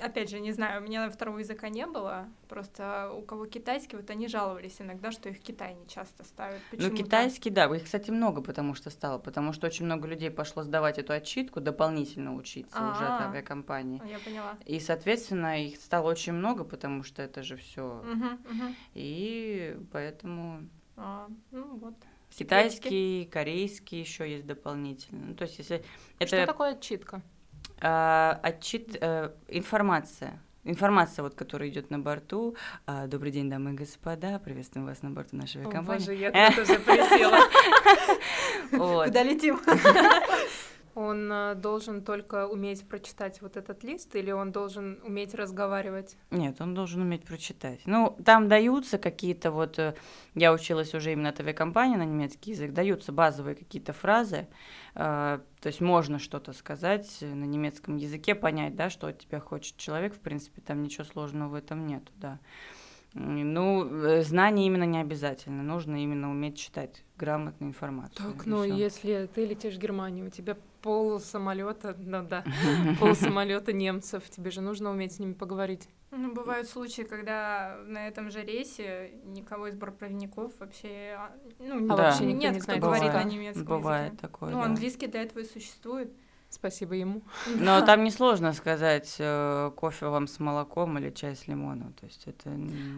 [0.02, 4.10] опять же, не знаю, у меня второго языка не было, просто у кого китайский, вот
[4.10, 6.62] они жаловались иногда, что их Китай не часто ставят.
[6.72, 10.64] Ну, китайский, да, их, кстати, много потому что стало, потому что очень много людей пошло
[10.64, 12.92] сдавать эту отчитку, дополнительно учиться А-а-а.
[12.92, 14.02] уже от авиакомпании.
[14.10, 14.58] Я поняла.
[14.66, 18.04] И, соответственно, их стало очень много, потому что это же все.
[18.94, 20.68] И поэтому...
[20.98, 21.96] А, ну вот.
[22.30, 25.28] Китайский, корейский еще есть дополнительно.
[25.28, 25.84] Ну, то есть, если
[26.20, 26.28] это...
[26.28, 27.22] Что такое отчитка?
[27.82, 30.40] Э, отчит, э, информация.
[30.64, 32.56] Информация, вот, которая идет на борту.
[32.86, 34.38] А, Добрый день, дамы и господа.
[34.38, 36.06] Приветствуем вас на борту нашей авиакомпании.
[36.06, 37.40] Боже, я тоже полетела.
[39.06, 39.60] Куда летим?
[40.94, 46.18] Он э, должен только уметь прочитать вот этот лист, или он должен уметь разговаривать?
[46.32, 47.80] Нет, он должен уметь прочитать.
[47.86, 49.80] Ну, там даются какие-то вот...
[49.80, 49.96] Э,
[50.36, 52.74] я училась уже именно от авиакомпании на немецкий язык.
[52.74, 54.48] Даются базовые какие-то фразы.
[54.96, 59.78] Э, то есть можно что-то сказать на немецком языке, понять, да, что от тебя хочет
[59.78, 60.14] человек.
[60.14, 62.40] В принципе, там ничего сложного в этом нету, да.
[63.14, 65.64] Ну, знание именно не обязательно.
[65.64, 68.34] Нужно именно уметь читать грамотную информацию.
[68.34, 72.44] Так, но ну, если ты летишь в Германию, у тебя пол самолета, ну да,
[73.00, 74.30] пол самолета немцев.
[74.30, 75.88] Тебе же нужно уметь с ними поговорить.
[76.12, 81.96] Ну, бывают случаи, когда на этом же рейсе никого из бортпроводников вообще, а, ну, А
[81.96, 84.22] вообще нет, не кто знает говорит на немецком Бывает языке.
[84.22, 84.52] такое.
[84.52, 84.66] Ну, да.
[84.66, 86.12] английский для этого и существует.
[86.50, 87.22] Спасибо ему.
[87.56, 91.94] Но там несложно сказать э, кофе вам с молоком или чай с лимоном.
[91.94, 92.50] То есть это...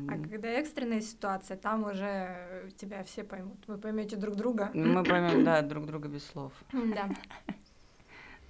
[0.10, 3.60] А когда экстренная ситуация, там уже тебя все поймут.
[3.68, 4.72] Вы поймете друг друга.
[4.74, 6.52] Мы поймем, да, друг друга без слов.
[6.72, 7.08] Да.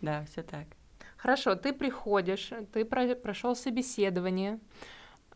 [0.04, 0.68] Да, все так.
[1.16, 4.60] Хорошо, ты приходишь, ты прошел собеседование.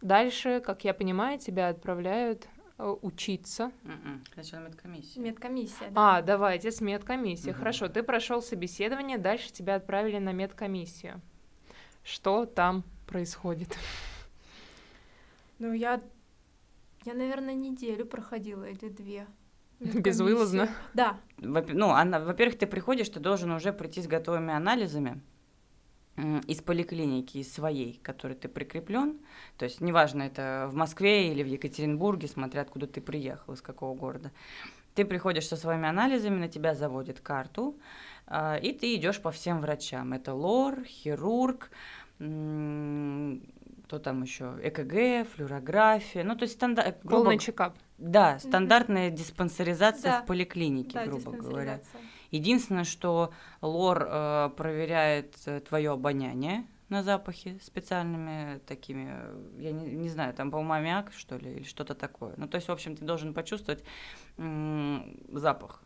[0.02, 3.72] Дальше, как я понимаю, тебя отправляют э, учиться.
[3.86, 5.24] М-м, Сначала медкомиссия.
[5.24, 5.90] Медкомиссия.
[5.90, 6.18] да.
[6.18, 7.52] А, давайте с медкомиссией.
[7.54, 7.60] Мгм.
[7.60, 11.22] Хорошо, ты прошел собеседование, дальше тебя отправили на медкомиссию.
[12.04, 13.78] Что там происходит?
[15.60, 16.02] Ну, я,
[17.06, 19.26] я, наверное, неделю проходила или две.
[19.80, 20.62] Безвылазно?
[20.62, 20.84] Медкомиссию.
[20.94, 21.18] Да.
[21.38, 25.22] Во- Ну, она, во-первых, ты приходишь, ты должен уже прийти с готовыми анализами
[26.48, 29.20] из поликлиники, из своей, которой ты прикреплен.
[29.58, 33.94] То есть, неважно, это в Москве или в Екатеринбурге, смотря откуда ты приехал, из какого
[33.96, 34.32] города.
[34.96, 37.78] Ты приходишь со своими анализами, на тебя заводят карту,
[38.26, 40.12] а, и ты идешь по всем врачам.
[40.14, 41.70] Это лор, хирург,
[42.18, 47.78] кто там еще, ЭКГ, флюорография, ну то есть стандарт, Полный чекап.
[47.98, 50.22] Да, стандартная диспансеризация Да.
[50.22, 51.82] в поликлинике, Да, грубо говоря.
[52.32, 53.32] Единственное, что
[53.62, 55.36] лор э, проверяет
[55.68, 61.38] твое обоняние на запахи специальными такими, э, я не, не знаю, там, по-моему, аммиак, что
[61.38, 62.34] ли, или что-то такое.
[62.38, 63.84] Ну, то есть, в общем, ты должен почувствовать
[64.38, 65.82] м, запах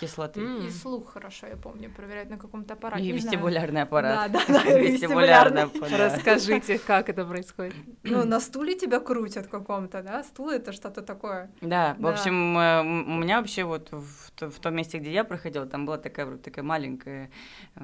[0.00, 0.40] кислоты.
[0.40, 0.66] М.
[0.66, 3.02] И слух хорошо, я помню, проверяют на каком-то аппарате.
[3.02, 3.36] И не знаю.
[3.36, 4.32] вестибулярный аппарат.
[4.32, 6.14] Да, да, да, Вестибулярный аппарат.
[6.14, 7.74] Расскажите, как это происходит.
[8.02, 10.22] Ну, на стуле тебя крутят каком-то, да?
[10.24, 11.50] Стул— это что-то такое.
[11.60, 15.24] Да, в общем, э, у меня вообще вот в, то- в том месте, где я
[15.24, 17.30] проходила, там была такая вроде такая маленькая,
[17.76, 17.80] э,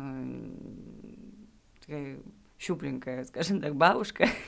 [1.80, 2.18] такая
[2.58, 4.28] щупленькая, скажем так, бабушка.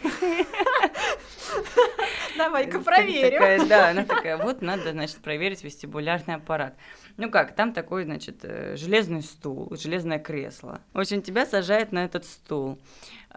[2.39, 3.33] Давай-ка Так- проверим.
[3.39, 6.77] такая, да, она такая, вот надо, значит, проверить вестибулярный аппарат.
[7.17, 10.81] Ну как, там такой, значит, э, железный стул, железное кресло.
[10.93, 12.79] В общем, тебя сажает на этот стул.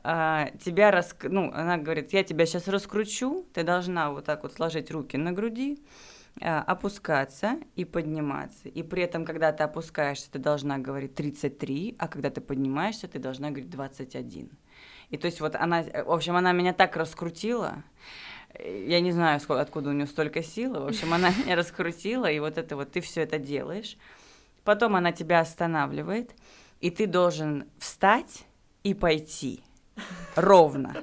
[0.03, 1.15] А, тебя рас...
[1.23, 5.31] Ну, она говорит, я тебя сейчас раскручу, ты должна вот так вот сложить руки на
[5.31, 5.79] груди,
[6.41, 8.69] а, опускаться и подниматься.
[8.69, 13.19] И при этом, когда ты опускаешься, ты должна говорить 33, а когда ты поднимаешься, ты
[13.19, 14.49] должна говорить 21.
[15.09, 17.81] И то есть вот она, э, в общем, она меня так раскрутила, э,
[18.59, 20.79] я не знаю, откуда у нее столько силы.
[20.81, 23.97] В общем, она меня раскрутила, и вот это вот ты все это делаешь.
[24.63, 26.31] Потом она тебя останавливает,
[26.81, 28.45] и ты должен встать
[28.83, 29.61] и пойти
[30.35, 30.95] ровно.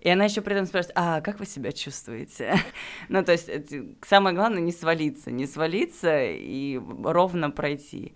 [0.00, 2.56] И она еще при этом спрашивает, а как вы себя чувствуете?
[3.08, 8.14] ну, то есть это- самое главное не свалиться, не свалиться и ровно пройти.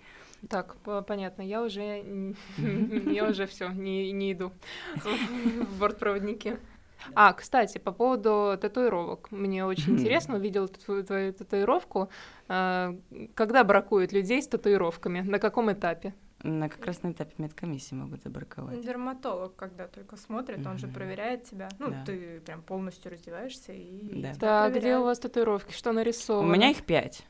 [0.48, 2.04] Так, по- понятно, я уже,
[2.58, 4.52] я уже все, не, не иду
[4.96, 6.58] в бортпроводники.
[7.14, 9.30] А, кстати, по поводу татуировок.
[9.30, 12.08] Мне очень интересно, увидела твою, татуировку.
[12.48, 12.94] А,
[13.34, 15.20] Когда бракуют людей с татуировками?
[15.20, 16.14] На каком этапе?
[16.42, 18.80] На как раз на этапе медкомиссии могут забраковать.
[18.84, 21.68] Дерматолог, когда только смотрит, он же проверяет тебя.
[21.78, 22.04] Ну, Да.
[22.04, 24.20] ты прям полностью раздеваешься и...
[24.22, 24.34] Да.
[24.38, 25.02] Так, где проверяют.
[25.02, 25.72] у вас татуировки?
[25.72, 26.52] Что У нарисовано?
[26.52, 27.26] меня их пять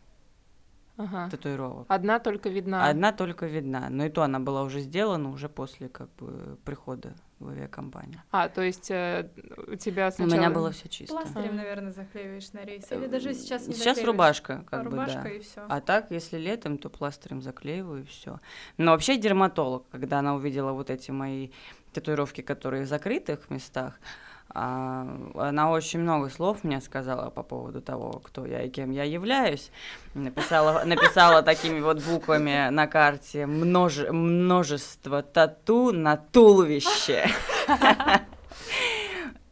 [0.99, 1.29] Ага.
[1.31, 1.87] татуировок.
[1.89, 2.87] Одна только видна.
[2.89, 7.15] Одна только видна, но и то она была уже сделана уже после как бы прихода
[7.39, 8.23] в авиакомпанию.
[8.31, 9.29] А, то есть э,
[9.69, 10.39] у тебя У сначала...
[10.39, 11.15] меня было все чисто.
[11.15, 11.57] Пластырем, А.
[11.57, 12.91] наверное, заклеиваешь на рейс.
[12.91, 14.07] Или даже сейчас не Сейчас заклеиваешь.
[14.07, 15.29] рубашка, А, как бы, рубашка да.
[15.29, 15.61] и все.
[15.69, 18.41] А так, если летом, то пластырем заклеиваю и все.
[18.79, 21.51] Но вообще дерматолог, когда она увидела вот эти мои
[21.93, 28.21] татуировки, которые в закрытых местах, а, она очень много слов мне сказала по поводу того,
[28.25, 29.71] кто я и кем я являюсь.
[30.15, 37.29] Написала, написала такими вот буквами на карте множе- множество тату на туловище.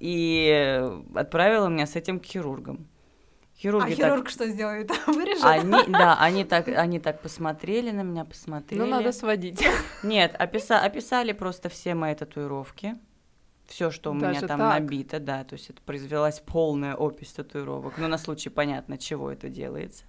[0.00, 0.82] И
[1.14, 2.86] отправила меня с этим к хирургам.
[3.56, 4.90] Хирурги А так- хирург что сделает?
[5.06, 5.44] Вырежет?
[5.44, 8.80] они, да, они так, они так посмотрели на меня, посмотрели.
[8.80, 9.64] Ну, надо сводить.
[10.02, 12.96] Нет, описа- описали просто все мои татуировки.
[13.66, 14.80] Все, что у меня Даже там так?
[14.80, 17.94] набито, да, то есть это произвелась полная опись татуировок.
[17.98, 20.04] Ну, на случай понятно, чего это делается.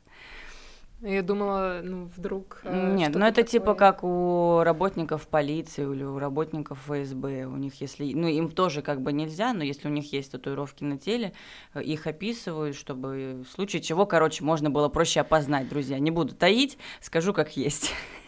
[1.01, 2.61] Я думала, ну, вдруг...
[2.63, 3.91] э, Нет, ну это типа такое.
[3.91, 7.45] как у работников полиции или у работников ФСБ.
[7.45, 10.83] У них если, ну им тоже как бы нельзя, но если у них есть татуировки
[10.83, 11.33] на теле,
[11.73, 15.99] э, их описывают, чтобы в случае чего, короче, можно было проще опознать, друзья.
[15.99, 17.93] Не буду таить, скажу как есть.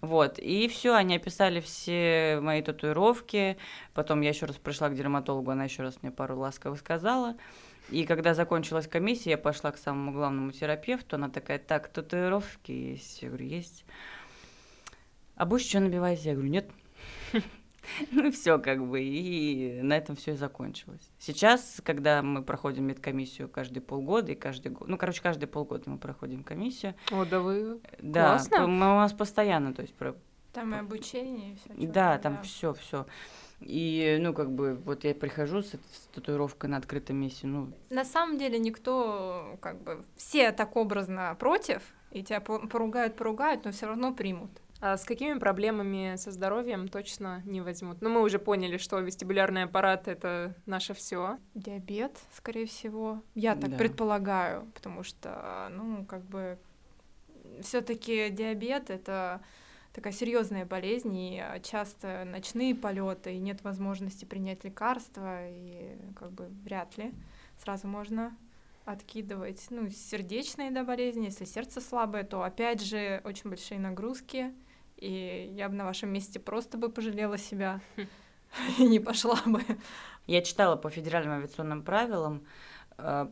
[0.00, 3.58] Вот, и все, они описали все мои татуировки.
[3.92, 7.36] Потом я еще раз пришла к дерматологу, она еще раз мне пару ласковых сказала.
[7.90, 11.16] И когда закончилась комиссия, я пошла к самому главному терапевту.
[11.16, 13.20] Она такая, так, татуировки есть?
[13.22, 13.84] Я говорю, есть.
[15.36, 16.24] а будешь что набивать?
[16.24, 16.70] Я говорю, нет.
[18.10, 21.10] Ну и все, как бы, и на этом все и закончилось.
[21.18, 25.98] Сейчас, когда мы проходим медкомиссию каждые полгода и каждый год, ну, короче, каждые полгода мы
[25.98, 26.94] проходим комиссию.
[27.10, 27.80] О, да вы...
[28.00, 28.66] Да, Классно.
[28.66, 30.14] мы у нас постоянно, то есть, про-
[30.52, 31.86] Там и обучение, и все.
[31.88, 33.06] да, там все, все.
[33.60, 38.04] И, ну, как бы, вот я прихожу с, с татуировкой на открытом месте, ну, На
[38.04, 43.72] самом деле никто, как бы, все так образно против, и тебя по- поругают, поругают, но
[43.72, 44.50] все равно примут.
[44.82, 48.00] А с какими проблемами со здоровьем точно не возьмут?
[48.00, 51.38] Ну, мы уже поняли, что вестибулярный аппарат— это наше все.
[51.54, 53.22] Диабет, скорее всего.
[53.34, 53.76] Я так Да.
[53.76, 56.58] предполагаю, потому что, ну, как бы,
[57.62, 59.42] все-таки диабет это
[59.92, 66.46] такая серьезная болезнь, и часто ночные полеты, и нет возможности принять лекарства, и как бы
[66.64, 67.12] вряд ли
[67.58, 68.34] сразу можно
[68.86, 69.66] откидывать.
[69.68, 74.54] Ну, сердечные да, болезни, если сердце слабое, то опять же очень большие нагрузки,
[75.00, 77.80] и я бы на вашем месте просто бы пожалела себя
[78.78, 79.62] и не пошла бы.
[80.26, 82.42] я читала по федеральным авиационным правилам,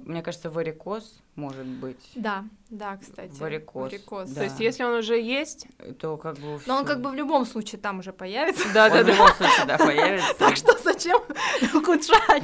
[0.04, 3.38] мне кажется, варикоз может быть, Да, да, кстати.
[3.38, 4.28] Варикоз, Варикоз.
[4.30, 4.34] да.
[4.40, 5.68] То есть, если он уже есть,
[6.00, 8.64] то как бы Но он как бы в любом случае там уже появится.
[8.64, 9.12] Он в да-да-да.
[9.12, 10.34] любом случае, да, появится.
[10.36, 11.20] Так что зачем
[11.74, 12.42] ухудшать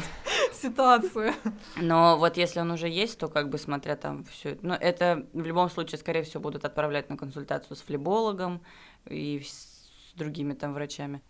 [0.53, 1.35] ситуацию?
[1.77, 5.45] Но вот если он уже есть, то как бы смотря там все, ну это в
[5.45, 8.63] любом случае, скорее всего, будут отправлять на консультацию с флебологом
[9.11, 11.21] и с другими там врачами.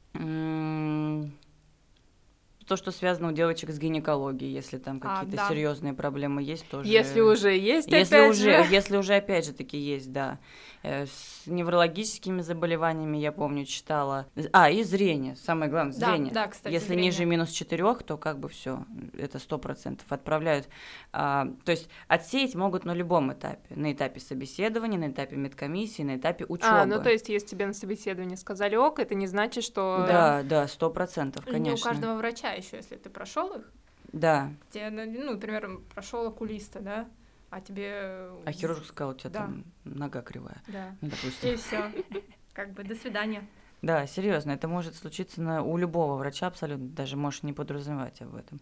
[2.66, 5.48] То, что связано у девочек с гинекологией, если там А, какие-то да.
[5.48, 6.88] серьезные проблемы есть, тоже.
[6.88, 8.74] если уже есть, если опять уже, же.
[8.74, 10.38] если уже опять же таки есть, да.
[10.84, 14.26] Э, С неврологическими заболеваниями, я помню, читала.
[14.52, 16.32] А, и зрение, самое главное, Да, зрение.
[16.32, 17.06] да, кстати, Если зрение.
[17.06, 18.84] ниже минус 4, то как бы все,
[19.16, 20.68] это сто процентов отправляют.
[21.10, 23.74] А, то есть отсеять могут на любом этапе.
[23.74, 26.68] На этапе собеседования, на этапе медкомиссии, на этапе учебы.
[26.68, 30.04] А, ну то есть, если тебе на собеседовании сказали ок, это не значит, что...
[30.06, 31.90] Да, да, сто процентов, Не у конечно.
[31.90, 33.72] каждого врача еще, если ты прошел их.
[34.12, 34.50] Да.
[34.70, 37.08] Тебе, ну, например, прошел окулиста, да,
[37.54, 38.30] а тебе...
[38.44, 39.38] А хирург сказал, у тебя Да.
[39.40, 40.60] там нога кривая.
[40.66, 40.96] Да.
[41.00, 41.50] Ну, допустим.
[41.52, 41.92] И все.
[42.52, 43.46] Как бы до свидания.
[43.80, 48.34] Да, серьезно, это может случиться на, у любого врача абсолютно, даже можешь не подразумевать об
[48.34, 48.60] этом.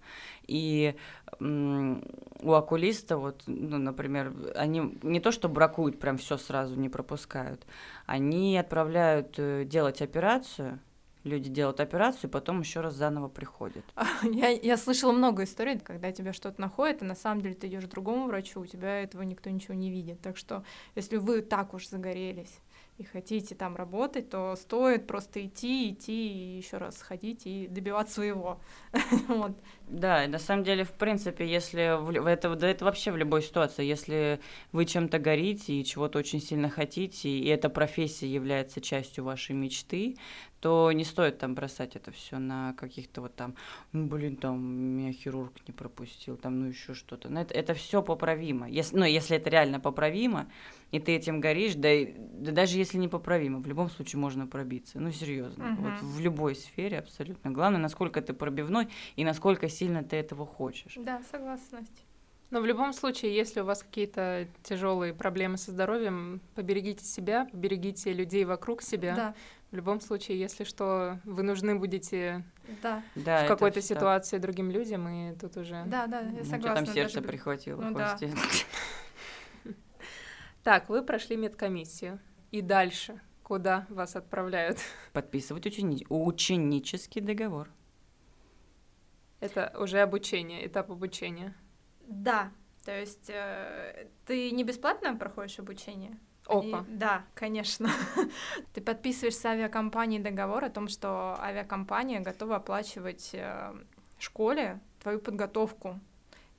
[0.49, 0.97] И
[1.39, 2.05] м,
[2.41, 7.65] у окулиста, вот, ну, например, они не то что бракуют, прям все сразу не пропускают,
[8.07, 10.81] они отправляют э, делать операцию,
[11.25, 13.85] люди делают операцию, потом еще раз заново приходят.
[14.23, 17.85] Я, я слышала много историй, когда тебя что-то находит, и на самом деле ты идешь
[17.85, 20.21] другому врачу, у тебя этого никто ничего не видит.
[20.21, 22.59] Так что, если вы так уж загорелись
[23.03, 28.15] и хотите там работать, то стоит просто идти, идти и еще раз ходить и добиваться
[28.15, 28.61] своего.
[29.29, 29.53] Вот.
[29.89, 33.85] Да, на самом деле, в принципе, если в, это, да это вообще в любой ситуации,
[33.85, 34.41] если
[34.73, 40.17] вы чем-то горите и чего-то очень сильно хотите, и эта профессия является частью вашей мечты,
[40.61, 43.57] то не стоит там бросать это все на каких-то вот там,
[43.91, 47.29] ну, блин, там меня хирург не пропустил, там, ну, еще что-то.
[47.29, 48.69] Но это, это все поправимо.
[48.69, 50.49] Если, ну, если это реально поправимо,
[50.93, 54.47] и ты этим горишь, да, и- да даже если не поправимо, в любом случае можно
[54.47, 55.01] пробиться.
[55.01, 55.65] Ну, серьезно.
[55.65, 55.83] Мгм.
[55.83, 57.51] Вот в любой сфере абсолютно.
[57.51, 60.95] Главное, насколько ты пробивной и насколько сильно ты этого хочешь.
[60.97, 62.03] Да, согласна, Настя.
[62.51, 68.13] Но в любом случае, если у вас какие-то тяжелые проблемы со здоровьем, поберегите себя, поберегите
[68.13, 69.17] людей вокруг себя.
[69.17, 69.35] Да,
[69.71, 72.45] В любом случае, если что, вы нужны будете
[72.83, 73.99] да, в какой-то всё так.
[73.99, 75.83] ситуации другим людям, и тут уже...
[75.87, 76.85] да, да, я Ну, у тебя согласна.
[76.85, 78.19] там сердце даже- прихватило Ну да.
[80.63, 82.21] Так, вы прошли медкомиссию.
[82.51, 83.21] И дальше?
[83.43, 84.79] Куда вас отправляют?
[85.13, 87.69] Подписывать учени- ученический договор.
[89.41, 91.57] Это уже обучение, этап обучения.
[92.07, 92.53] Да,
[92.85, 96.19] то есть э, ты не бесплатно проходишь обучение?
[96.47, 96.85] Опа.
[96.89, 97.89] Да, конечно.
[98.75, 103.73] Ты подписываешь с авиакомпанией договор о том, что авиакомпания готова оплачивать э,
[104.19, 106.01] школе твою подготовку.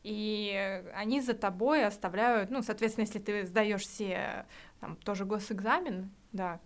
[0.03, 4.45] И они за тобой оставляют, ну, соответственно, если ты сдаешь все,
[4.79, 6.59] там, тоже госэкзамен, да,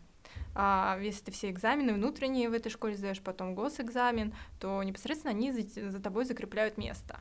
[0.55, 5.51] а если ты все экзамены внутренние в этой школе сдаешь, потом госэкзамен, то непосредственно они
[5.51, 7.19] за, за тобой закрепляют место.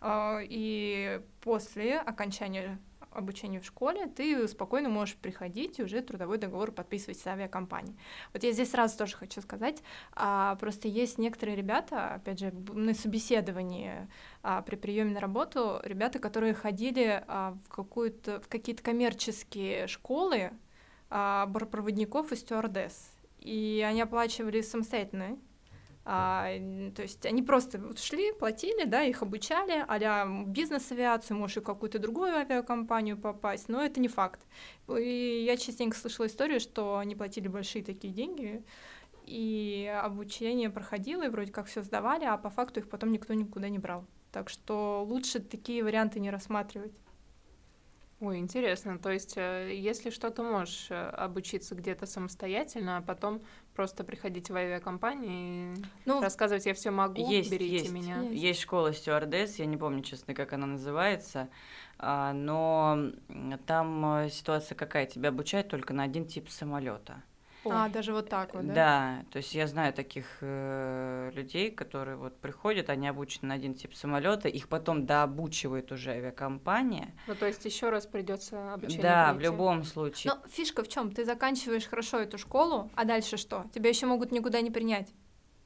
[0.00, 2.80] А, И после окончания
[3.14, 7.96] обучения в школе ты спокойно можешь приходить и уже трудовой договор подписывать с авиакомпанией.
[8.32, 9.82] Вот я здесь сразу тоже хочу сказать,
[10.14, 14.08] а, просто есть некоторые ребята, опять же, на собеседовании
[14.42, 20.50] а, при приеме на работу, ребята, которые ходили а, в, какую-то, в какие-то коммерческие школы
[21.10, 23.12] а, бортпроводников и стюардесс.
[23.38, 25.36] И они оплачивали самостоятельно
[26.04, 26.48] А,
[26.96, 32.34] то есть они просто шли, платили, да, их обучали, а бизнес-авиацию, можешь и какую-то другую
[32.34, 34.40] авиакомпанию попасть, но это не факт.
[34.88, 38.64] И я частенько слышала историю, что они платили большие такие деньги,
[39.24, 43.68] и обучение проходило, и вроде как все сдавали, а по факту их потом никто никуда
[43.68, 44.04] не брал.
[44.32, 46.92] Так что лучше такие варианты не рассматривать.
[48.22, 49.00] Ой, интересно.
[49.00, 53.42] То есть, э, если что-то можешь э, обучиться где-то самостоятельно, а потом
[53.74, 57.90] просто приходить в авиакомпанию и Ну, рассказывать, я все могу, Есть, берите есть.
[57.90, 58.22] меня.
[58.22, 58.40] Есть.
[58.40, 61.48] Есть школа стюардесс, я не помню, честно, как она называется,
[61.98, 63.10] а, но
[63.66, 65.06] там э, ситуация какая?
[65.06, 67.24] Тебя обучают только на один тип самолета.
[67.70, 68.74] А, даже вот так вот, да?
[68.74, 73.74] Да, то есть я знаю таких э, людей, которые вот приходят, они обучены на один
[73.74, 77.14] тип самолета, их потом дообучивает уже авиакомпания.
[77.26, 79.44] Ну, то есть еще раз придется обучение да, в пройти.
[79.44, 80.32] любом случае.
[80.34, 81.12] Но фишка в чем?
[81.12, 83.66] Ты заканчиваешь хорошо эту школу, а дальше что?
[83.74, 85.08] Тебя еще могут никуда не принять.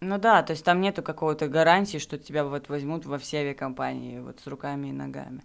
[0.00, 4.18] Ну да, то есть там нету какого-то гарантии, что тебя вот возьмут во все авиакомпании
[4.18, 5.42] вот с руками и ногами.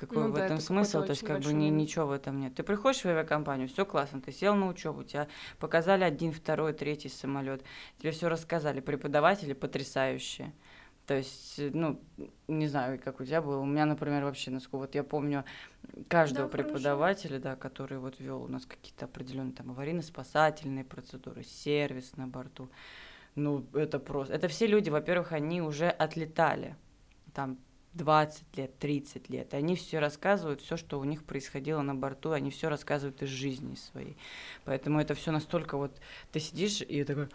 [0.00, 1.02] Какой Ну в да, этом это смысл?
[1.02, 2.54] То есть как бы ни- ничего в этом нет.
[2.54, 5.28] Ты приходишь в авиакомпанию, все классно, ты сел на учебу, тебя
[5.58, 7.62] показали один, второй, третий самолет,
[7.98, 10.54] тебе все рассказали, преподаватели потрясающие.
[11.04, 12.00] То есть, э, ну,
[12.48, 13.58] не знаю, как у тебя было.
[13.58, 15.44] У меня, например, вообще, насколько вот я помню
[16.08, 16.68] каждого Да, хорошо.
[16.70, 22.70] преподавателя, да, который вот вел у нас какие-то определенные там аварийно-спасательные процедуры, сервис на борту.
[23.34, 24.32] Ну, это просто...
[24.32, 26.74] Это все люди, во-первых, они уже отлетали.
[27.34, 27.58] Там
[27.94, 29.54] 20 лет, 30 лет.
[29.54, 33.74] Они все рассказывают, все, что у них происходило на борту, они все рассказывают из жизни
[33.74, 34.16] своей.
[34.64, 35.92] Поэтому это все настолько вот...
[36.32, 37.28] Ты сидишь и такой...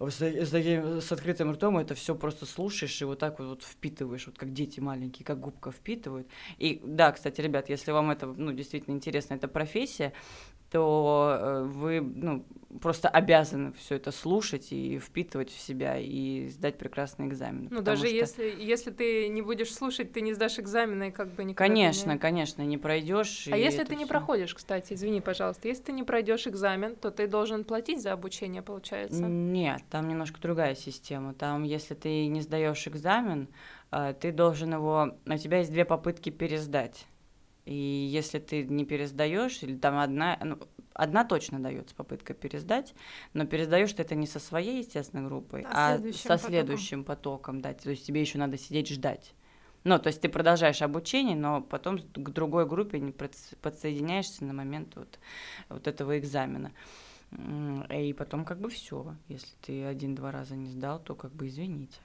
[0.00, 3.62] с, с таким- с открытым ртом это все просто слушаешь и вот так вот, вот
[3.62, 6.26] впитываешь, вот как дети маленькие, как губка впитывают.
[6.58, 10.12] И да, кстати, ребят, если вам это ну, действительно интересно, эта профессия,
[10.72, 12.46] то э, вы ну,
[12.80, 17.68] просто обязаны все это слушать и впитывать в себя и сдать прекрасные экзамены.
[17.70, 21.28] Ну, даже что- если, если ты не будешь слушать, ты не сдашь экзамены, и как
[21.28, 23.48] бы никогда Конечно, не- конечно, не пройдешь.
[23.52, 27.26] А если ты не проходишь, кстати, извини, пожалуйста, если ты не пройдешь экзамен, то ты
[27.26, 29.22] должен платить за обучение, получается.
[29.22, 31.34] Нет, там немножко другая система.
[31.34, 33.48] Там, если ты не сдаешь экзамен,
[33.90, 35.18] э, ты должен его.
[35.26, 37.06] У тебя есть две попытки пересдать.
[37.64, 40.58] И если ты не пересдаешь, или там одна, ну,
[40.94, 42.94] одна точно дается попытка пересдать,
[43.34, 46.48] но пересдаешь ты это не со своей, естественно, группой, А а, следующим со потоком.
[46.50, 47.72] следующим потоком, да.
[47.74, 49.32] То есть тебе еще надо сидеть ждать.
[49.84, 54.52] Ну, то есть ты продолжаешь обучение, но потом к другой группе не подс- подсоединяешься на
[54.52, 55.18] момент вот,
[55.68, 56.72] вот этого экзамена.
[57.90, 59.16] И потом как бы все.
[59.28, 61.96] Если ты один-два раза не сдал, то как бы извините.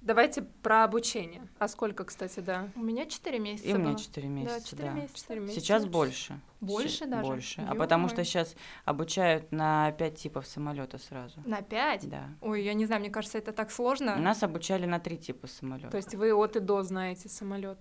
[0.00, 1.48] Давайте про обучение.
[1.58, 2.68] А сколько, кстати, да?
[2.76, 3.98] У меня 4 месяца И у меня было.
[3.98, 4.94] 4 Да, месяца, 4 да.
[4.94, 5.16] месяца.
[5.18, 5.60] Четыре месяца.
[5.60, 6.40] Сейчас больше.
[6.60, 7.26] Больше даже?
[7.26, 7.66] Больше.
[7.68, 11.40] А потому что сейчас обучают на 5 типов самолета сразу.
[11.44, 12.08] На 5?
[12.08, 12.28] Да.
[12.40, 14.14] Ой, я не знаю, мне кажется, это так сложно.
[14.16, 15.90] Нас обучали на 3 типа самолета.
[15.90, 17.78] То есть вы от и до знаете самолет.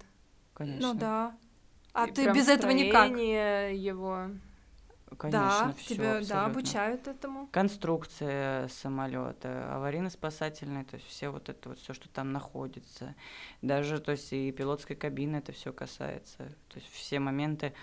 [0.56, 0.94] конечно.
[0.94, 1.38] Ну да.
[1.94, 3.12] А И ты без этого никак.
[3.12, 4.30] его.
[5.18, 6.46] Конечно, да, всё тебя да, абсолютно.
[6.46, 7.48] обучают этому.
[7.52, 13.16] Конструкция самолета, аварийно-спасательная, то есть все вот это вот все, что там находится.
[13.62, 16.38] Даже, то есть и пилотской кабины это все касается.
[16.70, 17.74] То есть все моменты.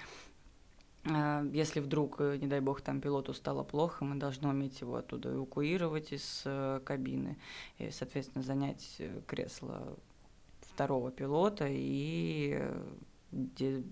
[1.04, 4.96] а, Если вдруг, э, не дай бог, там пилоту стало плохо, мы должны уметь его
[4.96, 7.38] оттуда эвакуировать из э, кабины
[7.78, 9.96] и, соответственно, занять э, кресло
[10.60, 13.82] второго пилота и э,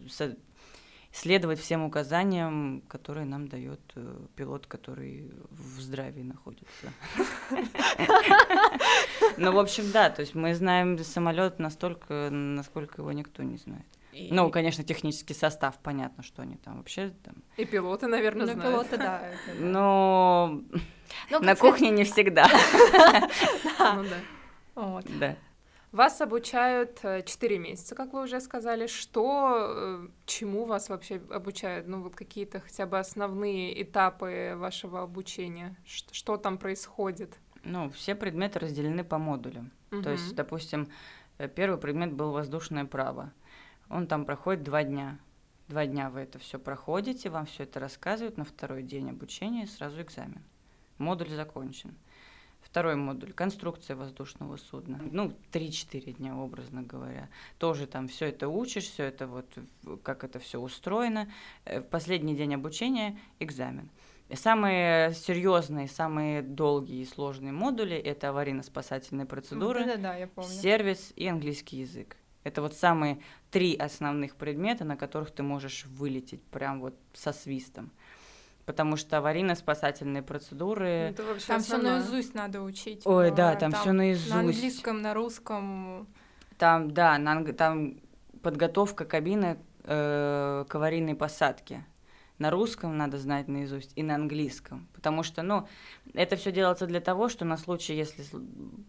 [1.12, 6.92] следовать всем указаниям, которые нам дает э, пилот, который в здравии находится.
[9.36, 13.84] Ну, в общем, да, то есть мы знаем самолет настолько, насколько его никто не знает.
[14.12, 17.34] Ну, конечно, технический состав, понятно, что они там вообще там.
[17.56, 18.70] И пилоты, наверное, Ну, знают.
[18.72, 19.22] пилоты, да.
[19.58, 20.60] Но
[21.30, 22.46] Ну, на кухне не всегда.
[23.78, 25.02] Ну да.
[25.18, 25.36] Да.
[25.92, 28.86] Вас обучают 4 месяца, как вы уже сказали.
[28.86, 29.66] Что,
[30.04, 31.88] э, чему вас вообще обучают?
[31.88, 35.76] Ну, вот какие-то хотя бы основные этапы вашего обучения.
[35.84, 37.38] Ш- Что там происходит?
[37.64, 39.72] Ну, все предметы разделены по модулям.
[39.90, 40.88] То есть, допустим,
[41.38, 43.32] э, первый предмет был воздушное право.
[43.88, 45.18] Он там проходит два дня.
[45.66, 48.36] Два дня вы это все проходите, вам все это рассказывают.
[48.38, 50.42] На второй день обучения сразу экзамен.
[50.98, 51.94] Модуль закончен.
[52.62, 55.00] Второй модуль конструкция воздушного судна.
[55.10, 57.28] Ну, 3-4 дня, образно говоря.
[57.58, 59.46] Тоже там все это учишь, все это вот,
[60.02, 61.28] как это все устроено.
[61.64, 63.90] Э, последний день обучения экзамен.
[64.32, 70.48] Самые серьезные, самые долгие и сложные модули это аварийно-спасательные процедуры, Да-да-да, я помню.
[70.48, 72.16] сервис и английский язык.
[72.44, 73.18] Это вот самые
[73.50, 77.90] три основных предмета, на которых ты можешь вылететь прям вот со свистом.
[78.70, 80.86] Потому что аварийно-спасательные процедуры...
[80.86, 83.02] Это вообще Там все наизусть надо учить.
[83.04, 84.30] Ой, да, э, там всё наизусть.
[84.30, 86.06] На английском, на русском.
[86.56, 87.94] Там, да, на там
[88.42, 91.84] подготовка кабины э, к аварийной посадке.
[92.38, 94.86] На русском надо знать наизусть и на английском.
[94.94, 95.66] Потому что, ну,
[96.14, 98.22] это все делается для того, что на случай, если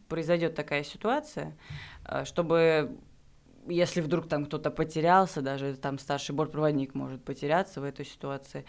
[0.08, 1.58] произойдет такая ситуация,
[2.06, 3.00] э, чтобы
[3.68, 8.66] если вдруг там кто-то потерялся, даже там старший бортпроводник может потеряться в этой ситуации,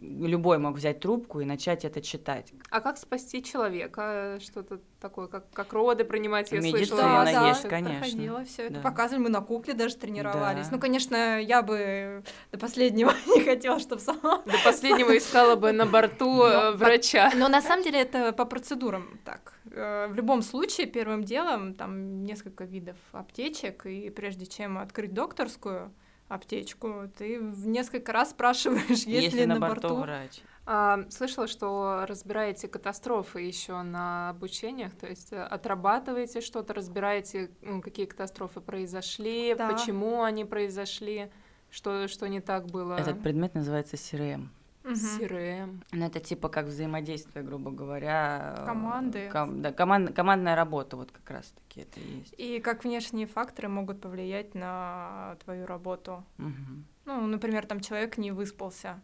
[0.00, 2.52] любой мог взять трубку и начать это читать.
[2.70, 4.38] А как спасти человека?
[4.40, 7.20] Что-то такое, как, как роды принимать, я Медицина слышала.
[7.20, 7.98] Медицина да, есть, да, конечно.
[8.00, 8.74] проходила все это.
[8.74, 8.80] Да.
[8.80, 10.66] Показывали, мы на кукле даже тренировались.
[10.66, 10.74] Да.
[10.74, 12.22] Ну, конечно, я бы
[12.52, 14.42] до последнего не хотела, чтобы сама.
[14.46, 17.30] До последнего искала бы на борту э, Ну, врача.
[17.34, 19.54] Но на самом деле это по процедурам так.
[19.70, 25.92] Э, В любом случае, первым делом там несколько видов аптечек, и прежде чем открыть докторскую
[26.30, 30.40] аптечку, ты в несколько раз спрашиваешь, есть ли на, на борту, борту врач.
[30.64, 37.50] А, слышала, что разбираете катастрофы еще на обучениях, то есть э, отрабатываете что-то, разбираете,
[37.82, 39.68] какие катастрофы произошли, Да.
[39.68, 41.30] почему они произошли,
[41.70, 42.94] что, что не так было.
[42.94, 44.48] Этот предмет называется CRM.
[44.82, 44.94] Мгм.
[44.94, 45.82] CRM.
[45.92, 48.54] Ну, это типа как взаимодействие, грубо говоря.
[48.58, 49.28] э, Команды.
[49.30, 52.34] ком- да, команд- командная работа вот как раз-таки это и есть.
[52.38, 56.24] И как внешние факторы могут повлиять на твою работу.
[56.38, 56.84] Мгм.
[57.04, 59.00] Ну, например, там человек не выспался.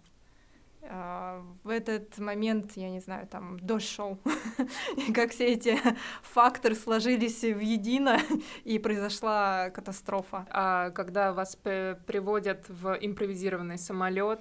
[0.88, 4.18] А, В этот момент, я не знаю, там дождь шел,
[4.96, 5.78] и как все эти
[6.22, 8.18] факторы сложились в едино,
[8.64, 10.46] и произошла катастрофа.
[10.50, 14.40] А когда вас п- приводят в импровизированный самолет,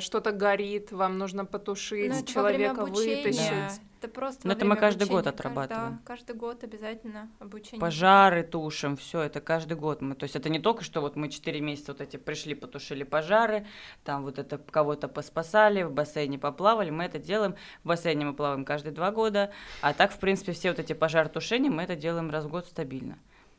[0.00, 3.80] что-то горит, вам нужно потушить, Ну, человека вытащить.
[4.00, 5.30] Это просто во это мы каждый год обучения.
[5.30, 5.92] Отрабатываем.
[5.94, 7.80] Да, каждый год обязательно обучение.
[7.80, 10.00] Пожары тушим, все это каждый год.
[10.00, 13.02] Мы, то есть это не только что вот мы 4 месяца вот эти пришли, потушили
[13.02, 13.66] пожары,
[14.04, 16.90] там вот это кого-то поспасали, в бассейне поплавали.
[16.90, 17.56] Мы это делаем.
[17.82, 19.52] В бассейне мы плаваем каждые два года.
[19.80, 23.18] А так, в принципе, все вот эти пожаротушения мы это делаем раз в год стабильно.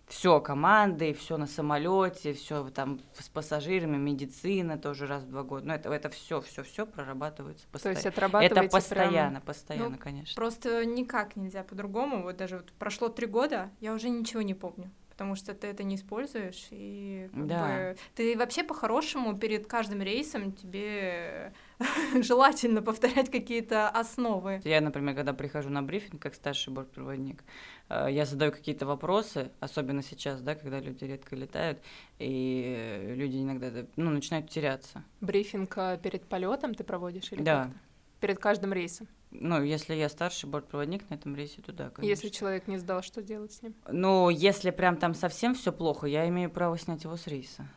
[0.10, 5.68] Все команды, все на самолете, все там с пассажирами, медицина тоже раз в два года.
[5.68, 7.98] Ну, это, это все, все, все прорабатывается То постоянно.
[8.00, 10.36] есть отрабатываете Это прям- постоянно, постоянно, Ну, конечно.
[10.36, 12.24] Просто никак нельзя по-другому.
[12.24, 14.90] Вот даже вот прошло три года, я уже ничего не помню.
[15.20, 17.60] Потому что ты это не используешь, и как Да.
[17.68, 21.52] бы, ты вообще по-хорошему перед каждым рейсом тебе
[22.22, 24.62] желательно повторять какие-то основы.
[24.64, 27.44] Я, например, когда прихожу на брифинг как старший бортпроводник,
[27.90, 31.80] э, я задаю какие-то вопросы, особенно сейчас, да, когда люди редко летают,
[32.18, 35.04] и э, люди иногда ну, начинают теряться.
[35.20, 37.64] Брифинг а, перед полетом ты проводишь или Да.
[37.66, 37.80] как-то?
[38.22, 39.10] Перед каждым рейсом.
[39.32, 42.10] Ну, если я старший бортпроводник на этом рейсе, то да, конечно.
[42.10, 43.76] Если человек не сдал, что делать с ним?
[43.88, 47.68] Ну, если прям там совсем все плохо, я имею право снять его с рейса.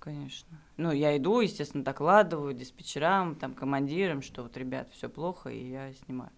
[0.00, 0.58] Конечно.
[0.76, 5.92] Ну, я иду, естественно, докладываю диспетчерам, там, командирам, что вот, ребят, все плохо, и я
[5.92, 6.30] снимаю.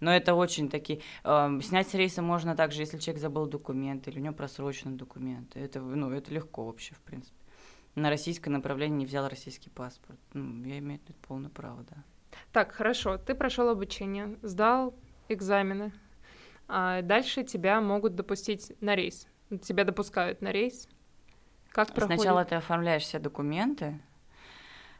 [0.00, 1.00] Но это очень такие...
[1.24, 5.58] эм, снять с рейса можно также, если человек забыл документы, или у него просрочены документы.
[5.58, 7.34] Это, ну, это легко вообще, в принципе.
[7.94, 10.18] На российское направление не взял российский паспорт.
[10.34, 12.04] Ну, я имею это полное право, да.
[12.52, 14.94] Так, хорошо, ты прошел обучение, сдал
[15.28, 15.92] экзамены,
[16.68, 19.28] а дальше тебя могут допустить на рейс.
[19.62, 20.88] Тебя допускают на рейс.
[21.70, 22.20] Как проходит?
[22.20, 24.00] Сначала ты оформляешь все документы,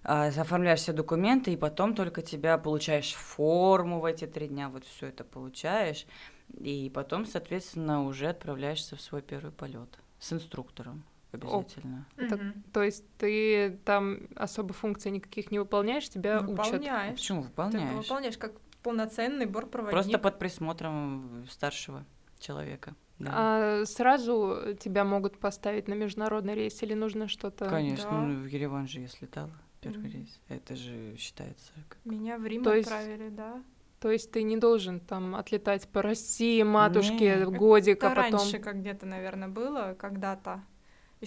[0.05, 4.85] а, оформляешь все документы, и потом только тебя получаешь форму в эти три дня, вот
[4.85, 6.07] все это получаешь,
[6.55, 11.05] и потом, соответственно, уже отправляешься в свой первый полет с инструктором
[11.37, 12.07] обязательно.
[12.17, 12.63] Это- Мгм.
[12.73, 16.49] То есть ты там особо функций никаких не выполняешь, тебя учат.
[16.49, 17.15] А Выполняешь.
[17.17, 17.95] почему Ты выполняешь?
[17.97, 19.93] выполняешь как полноценный бортпроводник.
[19.93, 22.05] Просто под присмотром старшего
[22.39, 22.95] человека.
[23.19, 23.31] да.
[23.35, 27.67] А сразу тебя могут поставить на международный рейс или нужно что-то?
[27.69, 28.21] Конечно, да.
[28.21, 30.39] ну, в Ереван же я слетала первый рейс.
[30.49, 33.63] Это же считается как Меня в Рим То есть- отправили, да.
[34.01, 37.45] То есть ты не должен там отлетать по России, матушке, Не.
[37.57, 38.39] годик, а Это потом...
[38.41, 40.63] раньше как где-то, наверное, было, когда-то.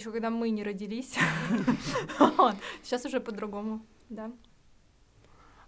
[0.00, 1.14] Еще когда мы не родились.
[2.82, 4.32] Сейчас уже по-другому, да.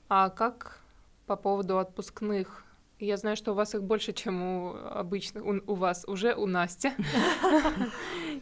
[0.09, 0.81] А как
[1.27, 2.65] по поводу отпускных?
[2.99, 6.47] Я знаю, что у вас их больше, чем у обычных, у, у вас, уже у
[6.47, 6.93] Насти.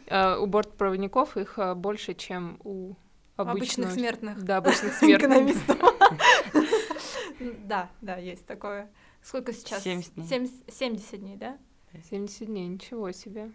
[0.09, 2.95] А, У бортпроводников их а, больше, чем у
[3.35, 5.29] Обычных смертных Да, обычных смертных.
[5.29, 5.77] экономистов.
[7.65, 8.89] Да, да, есть такое.
[9.21, 9.83] Сколько сейчас?
[9.83, 10.25] 70 дней.
[10.25, 11.57] Семь- 70 дней, да?
[12.09, 13.51] 70 дней, ничего себе.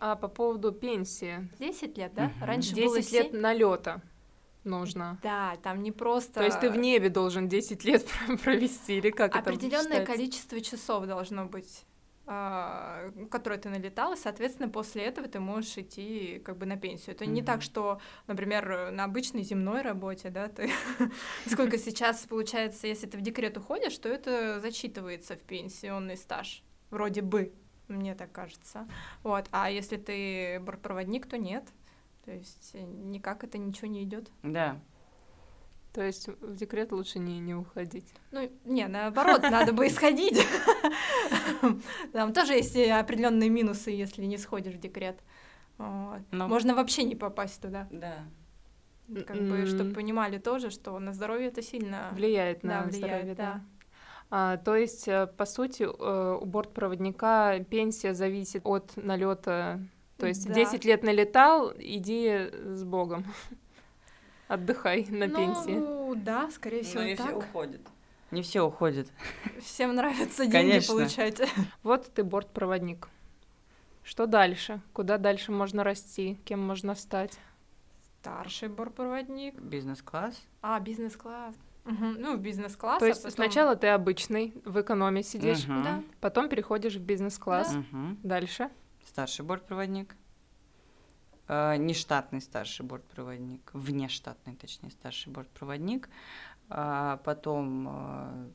[0.00, 1.48] А по поводу пенсии.
[1.58, 2.28] 10 лет, да?
[2.28, 2.44] Мгм.
[2.44, 4.02] Раньше было 10 лет налета
[4.64, 5.18] нужно.
[5.22, 6.34] Да, там не просто...
[6.34, 8.06] То есть ты в небе должен 10 лет
[8.42, 11.84] провести, или как это Определенное количество часов должно быть
[12.32, 17.16] а, которой ты налетал, и, соответственно, после этого ты можешь идти как бы на пенсию.
[17.16, 17.46] Это не Мгм.
[17.46, 20.70] так, что, например, на обычной земной работе, да, ты
[21.46, 27.22] сколько сейчас получается, если ты в декрет уходишь, то это зачитывается в пенсионный стаж, вроде
[27.22, 27.52] бы,
[27.90, 28.88] мне так кажется.
[29.22, 31.64] Вот, а если ты бортпроводник, то нет.
[32.24, 34.30] То есть э, никак это ничего не идет.
[34.42, 34.80] Да.
[35.92, 38.06] То есть в декрет лучше не, не уходить.
[38.30, 40.40] Ну, не, наоборот, надо бы исходить.
[42.12, 45.18] Там тоже есть и определенные минусы, если не сходишь в декрет.
[45.78, 46.20] Ну.
[46.30, 47.88] Можно вообще не попасть туда.
[47.90, 48.24] Да.
[49.26, 53.60] Как бы, чтобы понимали тоже, что на здоровье это сильно Влияет на здоровье, да.
[54.30, 59.80] А, то есть, э, по сути, э, у бортпроводника пенсия зависит от налета.
[60.18, 60.54] То есть Да.
[60.54, 63.24] 10 лет налетал, иди с Богом.
[64.48, 66.14] Отдыхай на ну, пенсии.
[66.22, 67.36] да, скорее всего, Но не все так.
[67.38, 67.80] уходят.
[68.30, 69.08] Не все уходят.
[69.60, 70.94] Всем нравится деньги Конечно.
[70.94, 71.40] получать.
[71.82, 73.08] Вот ты бортпроводник.
[74.04, 74.80] Что дальше?
[74.92, 76.38] Куда дальше можно расти?
[76.44, 77.38] Кем можно стать?
[78.20, 79.60] Старший бортпроводник.
[79.60, 80.40] Бизнес-класс.
[80.62, 81.54] А, бизнес-класс.
[81.84, 82.98] Мгм, Ну, бизнес-класс.
[82.98, 85.82] То а есть потом- сначала ты обычный, в экономе сидишь, Мгм.
[85.82, 86.02] Да.
[86.20, 87.74] потом переходишь в бизнес-класс.
[87.74, 88.18] Мгм.
[88.22, 88.70] Дальше.
[89.06, 90.14] Старший бортпроводник.
[91.48, 93.70] Э, нештатный старший бортпроводник.
[93.72, 96.08] Внештатный, точнее, старший бортпроводник.
[96.68, 98.50] А потом э,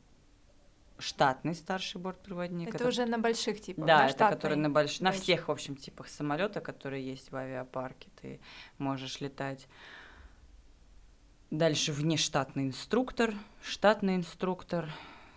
[0.99, 2.73] штатный старший бортпроводник.
[2.73, 3.85] Это уже на больших типах.
[3.85, 4.35] Да, да, это штатный.
[4.37, 5.01] который на больш...
[5.01, 8.39] на всех, в общем, типах самолета, которые есть в авиапарке, ты
[8.77, 9.67] можешь летать.
[11.51, 14.89] Дальше внештатный инструктор, штатный инструктор,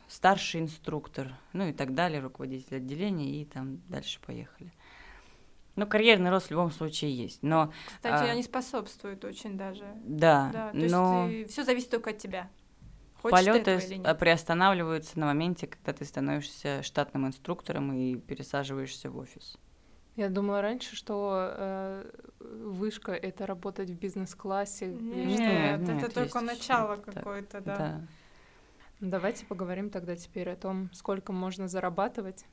[0.08, 4.72] старший инструктор, ну и так далее, руководитель отделения, и там дальше поехали.
[5.76, 9.84] Ну, карьерный рост в любом случае есть, но Кстати, а, они способствуют очень даже.
[10.02, 12.50] да, Да, то но есть все зависит только от тебя.
[13.22, 14.18] Хочешь ты полеты нет.
[14.18, 19.56] приостанавливаются на моменте, когда ты становишься штатным инструктором и пересаживаешься в офис.
[20.18, 22.10] Я думала раньше, что э,
[22.40, 24.88] вышка это работать в бизнес-классе.
[24.88, 25.38] Нет.
[25.38, 27.76] Нет, это нет, только есть ещё начало какое-то, да.
[27.76, 28.00] да.
[28.98, 32.46] Ну, Давайте поговорим тогда теперь о том, сколько можно зарабатывать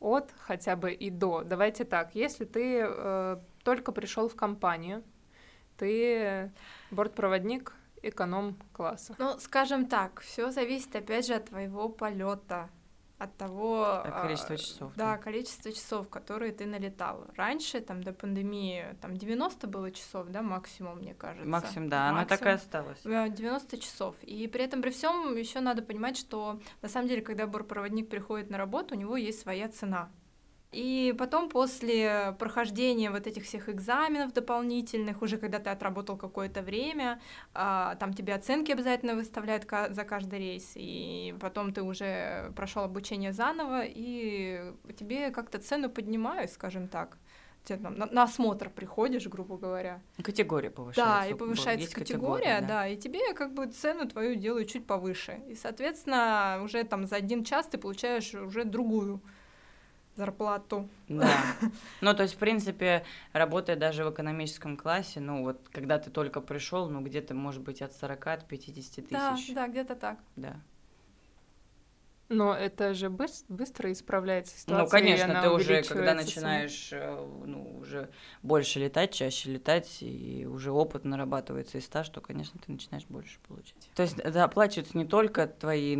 [0.00, 1.44] от хотя бы и до.
[1.44, 5.02] Давайте так, если ты э, только пришел в компанию,
[5.78, 6.52] ты
[6.90, 7.72] бортпроводник
[8.02, 9.14] эконом-класса.
[9.18, 12.68] Ну, скажем так, все зависит опять же от твоего полета,
[13.22, 15.18] от того количества а, часов, Да, да.
[15.18, 17.26] количество часов, которые ты налетал.
[17.36, 21.48] Раньше, там до пандемии, там 90 было часов, да, максимум, мне кажется.
[21.48, 22.54] Максим, да, она так и Максимум.
[22.56, 22.98] осталась.
[23.04, 24.16] Э, 90 часов.
[24.22, 28.50] И при этом, при всем, еще надо понимать, что на самом деле, когда бортпроводник приходит
[28.50, 30.10] на работу, у него есть своя цена.
[30.72, 37.20] И потом, после прохождения вот этих всех экзаменов дополнительных, уже когда ты отработал какое-то время,
[37.52, 43.32] а, там тебе оценки обязательно выставляют за каждый рейс, и потом ты уже прошел обучение
[43.32, 47.18] заново, и тебе как-то цену поднимают, скажем так.
[47.64, 50.00] Тебе там на, на осмотр приходишь, грубо говоря.
[50.20, 51.20] Категория повышается.
[51.20, 52.88] Да, и повышается есть категория, да.
[52.88, 55.40] и тебе как бы цену твою делают чуть повыше.
[55.46, 59.20] И, соответственно, уже там за один час ты получаешь уже другую
[60.16, 60.88] зарплату.
[61.08, 61.30] Да.
[62.00, 66.40] Ну, то есть, в принципе, работая даже в экономическом классе, ну, вот, когда ты только
[66.40, 69.54] пришел, ну, где-то, может быть, от 40 от 50 Да, тысяч.
[69.54, 70.18] да, где-то так.
[70.36, 70.56] Да.
[72.32, 74.84] Но это же быс- быстро исправляется ситуация.
[74.84, 78.08] Ну, конечно, ты уже, когда начинаешь, э, ну, уже
[78.42, 83.38] больше летать, чаще летать, и уже опыт нарабатывается и стаж, то, конечно, ты начинаешь больше
[83.46, 83.90] получать.
[83.94, 85.94] То есть это оплачиваются не только твои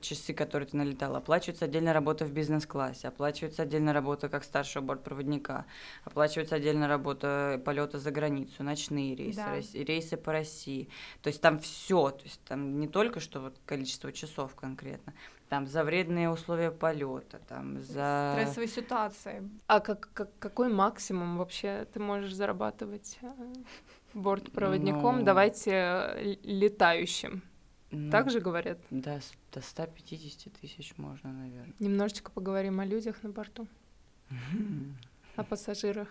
[0.00, 5.64] часы, которые ты налетал, оплачивается отдельная работа в бизнес-классе, оплачивается отдельная работа как старшего бортпроводника,
[6.04, 9.56] оплачивается отдельная работа полета за границу, ночные рейсы, Да.
[9.56, 10.88] рейс- рейсы по России.
[11.22, 15.14] То есть там все, то есть там не только что вот количество часов конкретно,
[15.52, 18.32] там за вредные условия полета, там за...
[18.38, 19.50] Стрессовые ситуации.
[19.66, 23.30] А как, как- какой максимум вообще ты можешь зарабатывать э,
[24.14, 25.18] бортпроводником?
[25.18, 25.24] Ну.
[25.24, 27.42] Давайте э, летающим.
[27.90, 28.78] Ну, Так же говорят?
[28.90, 31.74] До, с- до 150 тысяч можно, наверное.
[31.80, 33.68] Немножечко поговорим о людях на борту,
[35.36, 36.08] о пассажирах.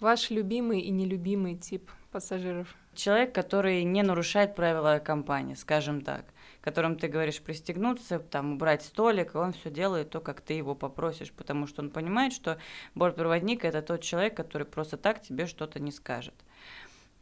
[0.00, 2.74] Ваш любимый и нелюбимый тип пассажиров.
[2.94, 6.24] Человек, который не нарушает правила компании, скажем так,
[6.60, 10.74] которым ты говоришь пристегнуться, там убрать столик, и он все делает то, как ты его
[10.74, 12.58] попросишь, потому что он понимает, что
[12.94, 16.34] бортпроводник это тот человек, который просто так тебе что-то не скажет.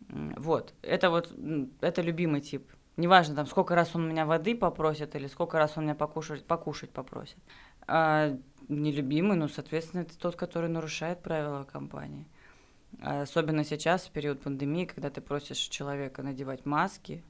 [0.08, 1.32] Вот, это вот,
[1.80, 2.70] это любимый тип.
[2.96, 6.90] Неважно, там, сколько раз он меня воды попросит или сколько раз он меня покушать, покушать
[6.90, 7.38] попросит.
[7.86, 8.36] А
[8.68, 12.26] нелюбимый, ну, соответственно, это тот, который нарушает правила компании.
[13.00, 17.22] А Особенно сейчас, в период пандемии, когда ты просишь человека надевать маски,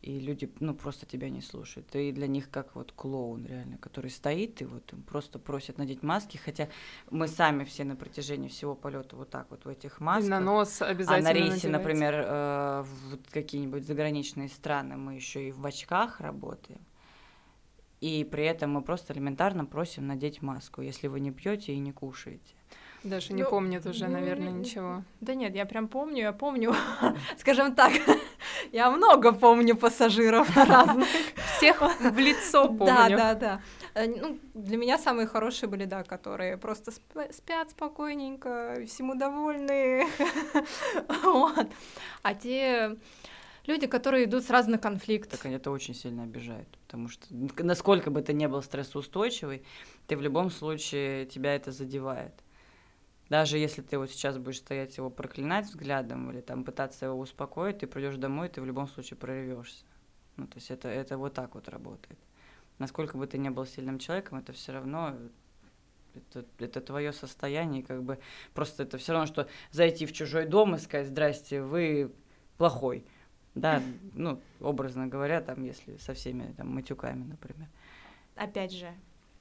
[0.00, 1.88] И люди, ну, просто тебя не слушают.
[1.88, 6.04] Ты для них как вот клоун реально, который стоит и вот им просто просят надеть
[6.04, 6.68] маски, хотя
[7.10, 10.30] мы сами все на протяжении всего полета вот так вот в этих И масках.
[10.30, 11.68] на нос А обязательно на рейсе, надевайте.
[11.68, 16.80] например, э, в какие-нибудь заграничные страны мы еще и в очках работаем.
[18.00, 21.92] И при этом мы просто элементарно просим надеть маску, если вы не пьете и не
[21.92, 22.54] кушаете.
[23.04, 25.02] Даже не Ну, помнит уже, ну, наверное, не- ничего.
[25.20, 26.74] Да нет, я прям помню, я помню,
[27.38, 27.92] скажем так,
[28.72, 31.06] я много помню пассажиров разных.
[31.56, 33.16] Всех в лицо Да, помню.
[33.16, 33.60] да, да.
[33.94, 40.06] Э, Ну, для меня самые хорошие были, да, которые просто сп- спят спокойненько, всему довольны.
[41.22, 41.68] Вот.
[42.22, 42.96] А те
[43.66, 45.30] люди, которые идут сразу на конфликт.
[45.30, 49.62] Так это очень сильно обижает, потому что н- насколько бы ты не был стрессоустойчивый,
[50.06, 52.32] ты в любом случае тебя это задевает.
[53.28, 57.78] Даже если ты вот сейчас будешь стоять его проклинать взглядом или там пытаться его успокоить,
[57.78, 59.84] ты придешь домой, ты в любом случае прорвешься.
[60.36, 62.18] Ну, то есть это, это вот так вот работает.
[62.78, 65.14] Насколько бы ты не был сильным человеком, это все равно
[66.14, 68.18] это, это твое состояние, как бы
[68.54, 72.12] просто это все равно, что зайти в чужой дом и сказать, здрасте, вы
[72.56, 73.04] плохой.
[73.54, 73.82] Да,
[74.14, 77.68] ну, образно говоря, там, если со всеми там матюками, например.
[78.36, 78.92] Опять же,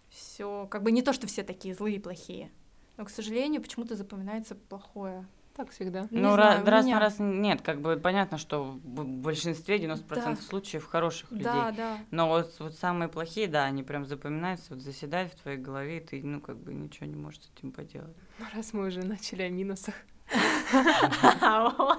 [0.10, 2.52] все как бы не то, что все такие злые и плохие.
[2.98, 5.26] Но, к сожалению, почему-то запоминается плохое.
[5.56, 6.08] Так всегда.
[6.12, 8.78] Ну, знаю, ра- у раз меня- на раз нет, как бы понятно, что в
[9.08, 10.46] большинстве, 90% Да.
[10.48, 11.46] случаев хороших людей.
[11.46, 11.98] Да, да.
[12.12, 16.00] Но вот, вот самые плохие, да, они прям запоминаются, вот заседают в твоей голове, и
[16.00, 18.16] ты, ну, как бы ничего не можешь с этим поделать.
[18.38, 19.96] Ну, раз мы уже начали о минусах.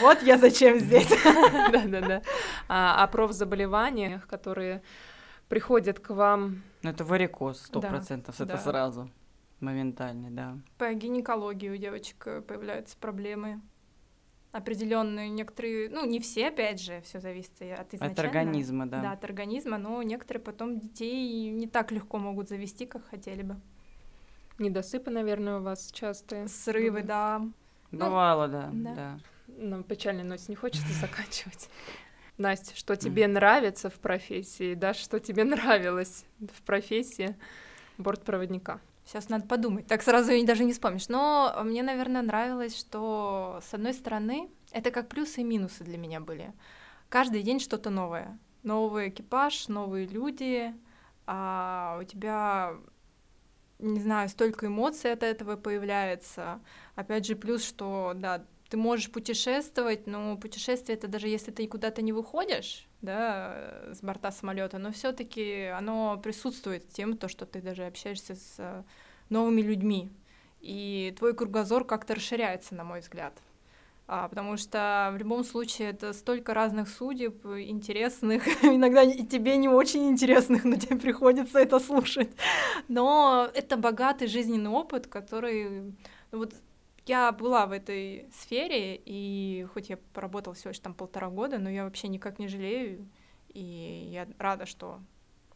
[0.00, 0.22] Вот.
[0.22, 1.08] Я зачем здесь.
[1.72, 2.22] Да-да-да.
[2.68, 4.82] А О профзаболеваниях, которые
[5.48, 9.10] приходят к вам Ну, это варикоз, сто процентов, это сразу,
[9.64, 10.58] моментальный, да.
[10.78, 13.60] По гинекологии у девочек э, появляются проблемы
[14.54, 18.12] определенные, некоторые, ну не все, опять же, все зависит и от изначально.
[18.12, 19.02] От организма, да.
[19.02, 23.56] Да, от организма, но некоторые потом детей не так легко могут завести, как хотели бы.
[24.60, 26.46] недосыпы, наверное, у вас частые.
[26.46, 27.06] Срывы, Бывает.
[27.06, 27.48] да.
[27.90, 28.94] Бывало, да, да.
[28.94, 29.18] да.
[29.48, 31.68] На печальной ноте не хочется заканчивать.
[32.38, 37.36] Настя, что тебе нравится в профессии, да, что тебе нравилось в профессии
[37.98, 38.80] бортпроводника?
[39.04, 39.86] Сейчас надо подумать.
[39.86, 41.08] Так сразу и даже не вспомнишь.
[41.08, 46.20] Но мне, наверное, нравилось, что, с одной стороны, это как плюсы и минусы для меня
[46.20, 46.52] были.
[47.08, 48.38] Каждый день что-то новое.
[48.62, 50.74] Новый экипаж, новые люди.
[51.26, 52.72] А у тебя,
[53.78, 56.60] не знаю, столько эмоций от этого появляется.
[56.96, 62.02] Опять же, плюс, что, да, ты можешь путешествовать, но путешествие это даже если ты куда-то
[62.02, 67.84] не выходишь, да, с борта самолета, но все-таки оно присутствует тем, то, что ты даже
[67.86, 68.84] общаешься с
[69.28, 70.10] новыми людьми.
[70.60, 73.34] И твой кругозор как-то расширяется, на мой взгляд.
[74.06, 79.68] А, потому что в любом случае это столько разных судеб, интересных, иногда и тебе не
[79.68, 82.30] очень интересных, но тебе приходится это слушать.
[82.88, 85.94] Но это богатый жизненный опыт, который...
[86.32, 86.54] ну Вот
[87.06, 91.70] я была в этой сфере, и хоть я поработала всего лишь там полтора года, но
[91.70, 93.08] я вообще никак не жалею,
[93.48, 95.00] и я рада, что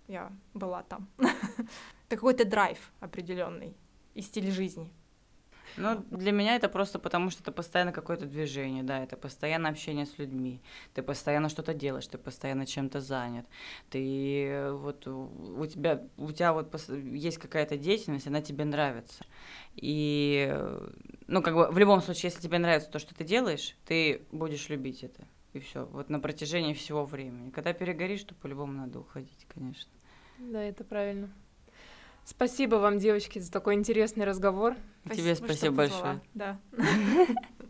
[0.07, 1.09] я была там.
[1.19, 3.77] Это какой-то драйв определенный
[4.15, 4.91] и стиль жизни.
[5.77, 10.07] Ну, для меня это просто потому, что это постоянно какое-то движение, да, это постоянно общение
[10.07, 10.61] с людьми,
[10.95, 13.47] ты постоянно что-то делаешь, ты постоянно чем-то занят,
[13.91, 19.25] ты вот у тебя, у тебя вот есть какая-то деятельность, она тебе нравится,
[19.77, 20.53] и,
[21.29, 24.69] ну, как бы в любом случае, если тебе нравится то, что ты делаешь, ты будешь
[24.69, 27.51] любить это, и все, вот на протяжении всего времени.
[27.51, 29.91] Когда перегоришь, то по-любому надо уходить, конечно.
[30.39, 31.31] Да, это правильно.
[32.25, 34.75] Спасибо вам, девочки, за такой интересный разговор.
[35.11, 35.77] Тебе спасибо позвала.
[35.77, 36.21] большое.
[36.35, 36.61] Да.